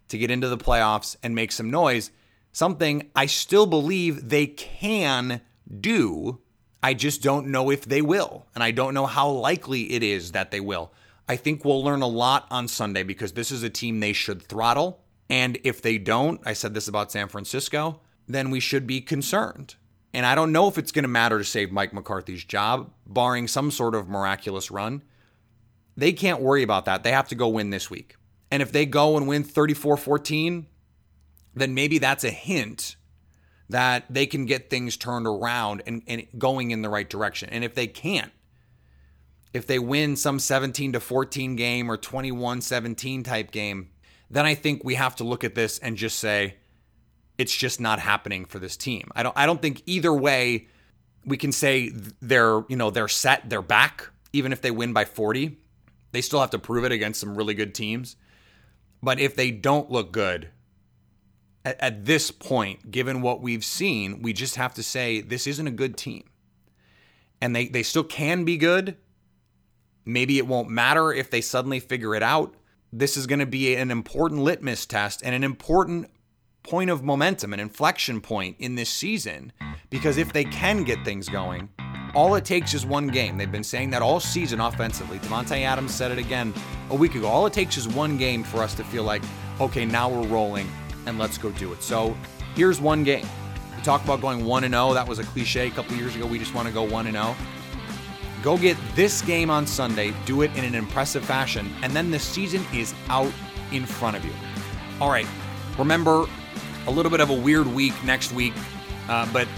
to 0.08 0.18
get 0.18 0.30
into 0.30 0.48
the 0.48 0.58
playoffs 0.58 1.16
and 1.22 1.34
make 1.34 1.52
some 1.52 1.70
noise. 1.70 2.10
Something 2.52 3.10
I 3.16 3.26
still 3.26 3.66
believe 3.66 4.28
they 4.28 4.46
can 4.46 5.40
do. 5.80 6.40
I 6.82 6.94
just 6.94 7.22
don't 7.22 7.48
know 7.48 7.70
if 7.70 7.84
they 7.84 8.00
will, 8.00 8.46
and 8.54 8.62
I 8.62 8.70
don't 8.70 8.94
know 8.94 9.06
how 9.06 9.28
likely 9.28 9.92
it 9.92 10.02
is 10.02 10.32
that 10.32 10.50
they 10.50 10.60
will. 10.60 10.92
I 11.28 11.36
think 11.36 11.64
we'll 11.64 11.84
learn 11.84 12.02
a 12.02 12.06
lot 12.06 12.46
on 12.50 12.68
Sunday 12.68 13.02
because 13.02 13.32
this 13.32 13.52
is 13.52 13.62
a 13.62 13.70
team 13.70 14.00
they 14.00 14.14
should 14.14 14.42
throttle. 14.42 15.02
And 15.28 15.58
if 15.62 15.82
they 15.82 15.98
don't, 15.98 16.40
I 16.46 16.54
said 16.54 16.72
this 16.72 16.88
about 16.88 17.12
San 17.12 17.28
Francisco, 17.28 18.00
then 18.26 18.50
we 18.50 18.60
should 18.60 18.86
be 18.86 19.00
concerned. 19.00 19.74
And 20.14 20.24
I 20.24 20.34
don't 20.34 20.52
know 20.52 20.68
if 20.68 20.78
it's 20.78 20.90
going 20.90 21.02
to 21.02 21.08
matter 21.08 21.38
to 21.38 21.44
save 21.44 21.70
Mike 21.70 21.92
McCarthy's 21.92 22.44
job, 22.44 22.90
barring 23.06 23.46
some 23.46 23.70
sort 23.70 23.94
of 23.94 24.08
miraculous 24.08 24.70
run. 24.70 25.02
They 25.96 26.12
can't 26.12 26.40
worry 26.40 26.62
about 26.62 26.86
that. 26.86 27.02
They 27.02 27.12
have 27.12 27.28
to 27.28 27.34
go 27.34 27.48
win 27.48 27.70
this 27.70 27.90
week. 27.90 28.16
And 28.50 28.62
if 28.62 28.72
they 28.72 28.86
go 28.86 29.18
and 29.18 29.28
win 29.28 29.44
34 29.44 29.98
14, 29.98 30.66
then 31.54 31.74
maybe 31.74 31.98
that's 31.98 32.24
a 32.24 32.30
hint 32.30 32.96
that 33.68 34.04
they 34.08 34.24
can 34.24 34.46
get 34.46 34.70
things 34.70 34.96
turned 34.96 35.26
around 35.26 35.82
and, 35.86 36.02
and 36.06 36.26
going 36.38 36.70
in 36.70 36.80
the 36.80 36.88
right 36.88 37.08
direction. 37.08 37.50
And 37.50 37.64
if 37.64 37.74
they 37.74 37.86
can't, 37.86 38.32
if 39.52 39.66
they 39.66 39.78
win 39.78 40.16
some 40.16 40.38
17 40.38 40.92
to 40.92 41.00
14 41.00 41.56
game 41.56 41.90
or 41.90 41.96
21 41.96 42.60
17 42.60 43.22
type 43.22 43.50
game, 43.50 43.90
then 44.30 44.44
I 44.44 44.54
think 44.54 44.84
we 44.84 44.94
have 44.94 45.16
to 45.16 45.24
look 45.24 45.44
at 45.44 45.54
this 45.54 45.78
and 45.78 45.96
just 45.96 46.18
say 46.18 46.56
it's 47.38 47.56
just 47.56 47.80
not 47.80 47.98
happening 47.98 48.44
for 48.44 48.58
this 48.58 48.76
team. 48.76 49.08
I 49.14 49.22
don't 49.22 49.36
I 49.36 49.46
don't 49.46 49.62
think 49.62 49.82
either 49.86 50.12
way 50.12 50.68
we 51.24 51.36
can 51.36 51.52
say 51.52 51.90
they're, 52.20 52.64
you 52.68 52.76
know, 52.76 52.90
they're 52.90 53.08
set, 53.08 53.48
they're 53.50 53.62
back 53.62 54.08
even 54.32 54.52
if 54.52 54.60
they 54.60 54.70
win 54.70 54.92
by 54.92 55.04
40. 55.04 55.58
They 56.12 56.20
still 56.20 56.40
have 56.40 56.50
to 56.50 56.58
prove 56.58 56.84
it 56.84 56.92
against 56.92 57.20
some 57.20 57.36
really 57.36 57.54
good 57.54 57.74
teams. 57.74 58.16
But 59.02 59.20
if 59.20 59.36
they 59.36 59.50
don't 59.50 59.90
look 59.90 60.12
good 60.12 60.50
at, 61.64 61.80
at 61.80 62.04
this 62.04 62.30
point, 62.30 62.90
given 62.90 63.22
what 63.22 63.40
we've 63.40 63.64
seen, 63.64 64.22
we 64.22 64.32
just 64.32 64.56
have 64.56 64.74
to 64.74 64.82
say 64.82 65.20
this 65.20 65.46
isn't 65.46 65.66
a 65.66 65.72
good 65.72 65.96
team. 65.96 66.24
And 67.40 67.54
they, 67.54 67.68
they 67.68 67.82
still 67.82 68.04
can 68.04 68.44
be 68.44 68.56
good. 68.56 68.96
Maybe 70.08 70.38
it 70.38 70.46
won't 70.46 70.70
matter 70.70 71.12
if 71.12 71.28
they 71.28 71.42
suddenly 71.42 71.80
figure 71.80 72.14
it 72.14 72.22
out. 72.22 72.54
This 72.90 73.18
is 73.18 73.26
going 73.26 73.40
to 73.40 73.46
be 73.46 73.76
an 73.76 73.90
important 73.90 74.40
litmus 74.40 74.86
test 74.86 75.20
and 75.22 75.34
an 75.34 75.44
important 75.44 76.10
point 76.62 76.88
of 76.88 77.04
momentum, 77.04 77.52
an 77.52 77.60
inflection 77.60 78.22
point 78.22 78.56
in 78.58 78.74
this 78.74 78.88
season. 78.88 79.52
Because 79.90 80.16
if 80.16 80.32
they 80.32 80.44
can 80.44 80.82
get 80.82 81.04
things 81.04 81.28
going, 81.28 81.68
all 82.14 82.34
it 82.36 82.46
takes 82.46 82.72
is 82.72 82.86
one 82.86 83.08
game. 83.08 83.36
They've 83.36 83.52
been 83.52 83.62
saying 83.62 83.90
that 83.90 84.00
all 84.00 84.18
season 84.18 84.60
offensively. 84.60 85.18
Davante 85.18 85.60
Adams 85.60 85.94
said 85.94 86.10
it 86.10 86.16
again 86.16 86.54
a 86.88 86.96
week 86.96 87.14
ago. 87.14 87.26
All 87.26 87.44
it 87.44 87.52
takes 87.52 87.76
is 87.76 87.86
one 87.86 88.16
game 88.16 88.42
for 88.42 88.62
us 88.62 88.72
to 88.76 88.84
feel 88.84 89.04
like, 89.04 89.22
okay, 89.60 89.84
now 89.84 90.08
we're 90.08 90.26
rolling 90.28 90.70
and 91.04 91.18
let's 91.18 91.36
go 91.36 91.50
do 91.50 91.74
it. 91.74 91.82
So 91.82 92.16
here's 92.54 92.80
one 92.80 93.04
game. 93.04 93.26
We 93.76 93.82
talked 93.82 94.04
about 94.04 94.22
going 94.22 94.46
1 94.46 94.62
0. 94.62 94.94
That 94.94 95.06
was 95.06 95.18
a 95.18 95.24
cliche 95.24 95.66
a 95.66 95.70
couple 95.70 95.96
years 95.98 96.16
ago. 96.16 96.26
We 96.26 96.38
just 96.38 96.54
want 96.54 96.66
to 96.66 96.72
go 96.72 96.82
1 96.82 97.12
0. 97.12 97.36
Go 98.42 98.56
get 98.56 98.76
this 98.94 99.22
game 99.22 99.50
on 99.50 99.66
Sunday, 99.66 100.14
do 100.24 100.42
it 100.42 100.54
in 100.56 100.64
an 100.64 100.74
impressive 100.74 101.24
fashion, 101.24 101.72
and 101.82 101.94
then 101.94 102.10
the 102.10 102.18
season 102.18 102.64
is 102.72 102.94
out 103.08 103.32
in 103.72 103.84
front 103.84 104.16
of 104.16 104.24
you. 104.24 104.32
All 105.00 105.10
right, 105.10 105.26
remember 105.76 106.26
a 106.86 106.90
little 106.90 107.10
bit 107.10 107.20
of 107.20 107.30
a 107.30 107.34
weird 107.34 107.66
week 107.66 107.92
next 108.04 108.32
week, 108.32 108.54
uh, 109.08 109.28
but 109.32 109.48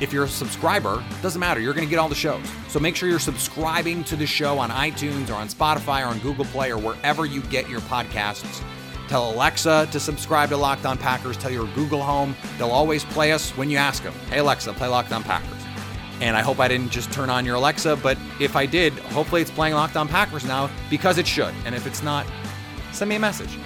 if 0.00 0.12
you're 0.12 0.24
a 0.24 0.28
subscriber, 0.28 1.02
doesn't 1.22 1.40
matter. 1.40 1.60
You're 1.60 1.72
going 1.72 1.86
to 1.86 1.90
get 1.90 1.98
all 1.98 2.08
the 2.08 2.14
shows. 2.14 2.44
So 2.68 2.78
make 2.78 2.96
sure 2.96 3.08
you're 3.08 3.18
subscribing 3.18 4.04
to 4.04 4.16
the 4.16 4.26
show 4.26 4.58
on 4.58 4.70
iTunes 4.70 5.30
or 5.30 5.34
on 5.34 5.48
Spotify 5.48 6.02
or 6.02 6.08
on 6.08 6.18
Google 6.18 6.44
Play 6.46 6.70
or 6.70 6.78
wherever 6.78 7.24
you 7.24 7.40
get 7.42 7.68
your 7.70 7.80
podcasts. 7.82 8.62
Tell 9.08 9.30
Alexa 9.30 9.88
to 9.92 10.00
subscribe 10.00 10.50
to 10.50 10.56
Locked 10.56 10.84
On 10.84 10.98
Packers. 10.98 11.36
Tell 11.36 11.50
your 11.50 11.66
Google 11.68 12.02
Home. 12.02 12.36
They'll 12.58 12.70
always 12.70 13.04
play 13.04 13.32
us 13.32 13.50
when 13.52 13.70
you 13.70 13.78
ask 13.78 14.02
them. 14.02 14.12
Hey, 14.30 14.38
Alexa, 14.38 14.72
play 14.74 14.88
Locked 14.88 15.12
On 15.12 15.22
Packers. 15.22 15.55
And 16.20 16.36
I 16.36 16.42
hope 16.42 16.60
I 16.60 16.68
didn't 16.68 16.90
just 16.90 17.12
turn 17.12 17.28
on 17.28 17.44
your 17.44 17.56
Alexa, 17.56 17.96
but 17.96 18.16
if 18.40 18.56
I 18.56 18.64
did, 18.66 18.92
hopefully 18.94 19.42
it's 19.42 19.50
playing 19.50 19.74
Locked 19.74 19.96
On 19.96 20.08
Packers 20.08 20.44
now 20.44 20.70
because 20.88 21.18
it 21.18 21.26
should. 21.26 21.54
And 21.64 21.74
if 21.74 21.86
it's 21.86 22.02
not, 22.02 22.26
send 22.92 23.08
me 23.08 23.16
a 23.16 23.20
message. 23.20 23.58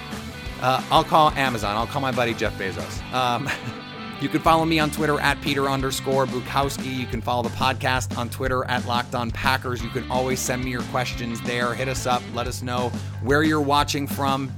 Uh, 0.61 0.83
I'll 0.91 1.03
call 1.03 1.31
Amazon. 1.31 1.77
I'll 1.77 1.87
call 1.87 2.01
my 2.01 2.11
buddy 2.11 2.33
Jeff 2.33 2.57
Bezos. 2.57 3.01
Um, 3.13 3.49
You 4.21 4.29
can 4.29 4.41
follow 4.41 4.65
me 4.65 4.77
on 4.77 4.91
Twitter 4.91 5.19
at 5.19 5.41
Peter 5.41 5.67
underscore 5.67 6.27
Bukowski. 6.27 6.95
You 6.95 7.07
can 7.07 7.21
follow 7.21 7.41
the 7.41 7.49
podcast 7.49 8.15
on 8.19 8.29
Twitter 8.29 8.63
at 8.65 8.85
Locked 8.85 9.15
On 9.15 9.31
Packers. 9.31 9.81
You 9.81 9.89
can 9.89 10.09
always 10.11 10.39
send 10.39 10.63
me 10.63 10.69
your 10.69 10.83
questions 10.83 11.41
there. 11.41 11.73
Hit 11.73 11.87
us 11.87 12.05
up. 12.05 12.21
Let 12.35 12.45
us 12.45 12.61
know 12.61 12.89
where 13.23 13.41
you're 13.41 13.59
watching 13.59 14.05
from, 14.05 14.49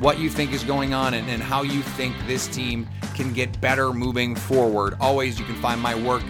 what 0.00 0.18
you 0.18 0.30
think 0.30 0.54
is 0.54 0.64
going 0.64 0.94
on, 0.94 1.12
and, 1.12 1.28
and 1.28 1.42
how 1.42 1.60
you 1.60 1.82
think 1.82 2.16
this 2.26 2.48
team 2.48 2.88
can 3.14 3.34
get 3.34 3.60
better 3.60 3.92
moving 3.92 4.34
forward. 4.34 4.96
Always, 4.98 5.38
you 5.38 5.44
can 5.44 5.56
find 5.56 5.78
my 5.78 5.94
work 5.94 6.22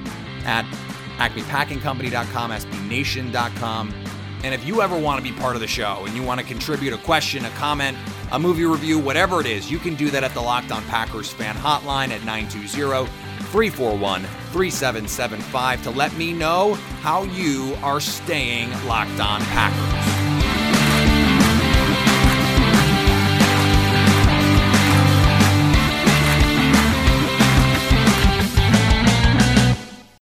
at 0.45 0.67
acmepackingcompany.com, 1.31 2.51
sbnation.com. 2.51 3.95
And 4.45 4.53
if 4.53 4.67
you 4.67 4.83
ever 4.83 4.99
want 4.99 5.25
to 5.25 5.33
be 5.33 5.37
part 5.39 5.55
of 5.55 5.61
the 5.61 5.69
show 5.69 6.05
and 6.05 6.17
you 6.17 6.23
want 6.23 6.41
to 6.41 6.47
contribute 6.47 6.93
a 6.93 6.99
question, 6.99 7.45
a 7.45 7.51
comment, 7.51 7.97
a 8.33 8.39
movie 8.39 8.65
review, 8.65 8.99
whatever 8.99 9.41
it 9.41 9.47
is, 9.47 9.71
you 9.71 9.79
can 9.79 9.95
do 9.95 10.11
that 10.11 10.25
at 10.25 10.35
the 10.35 10.41
Locked 10.41 10.73
On 10.73 10.83
Packers 10.85 11.31
fan 11.31 11.55
hotline 11.55 12.11
at 12.11 12.25
920 12.25 13.07
341 13.53 14.23
3775 14.23 15.83
to 15.85 15.91
let 15.91 16.17
me 16.17 16.33
know 16.33 16.75
how 17.03 17.23
you 17.25 17.77
are 17.83 18.01
staying 18.01 18.71
locked 18.87 19.21
on 19.21 19.41
Packers. 19.43 20.12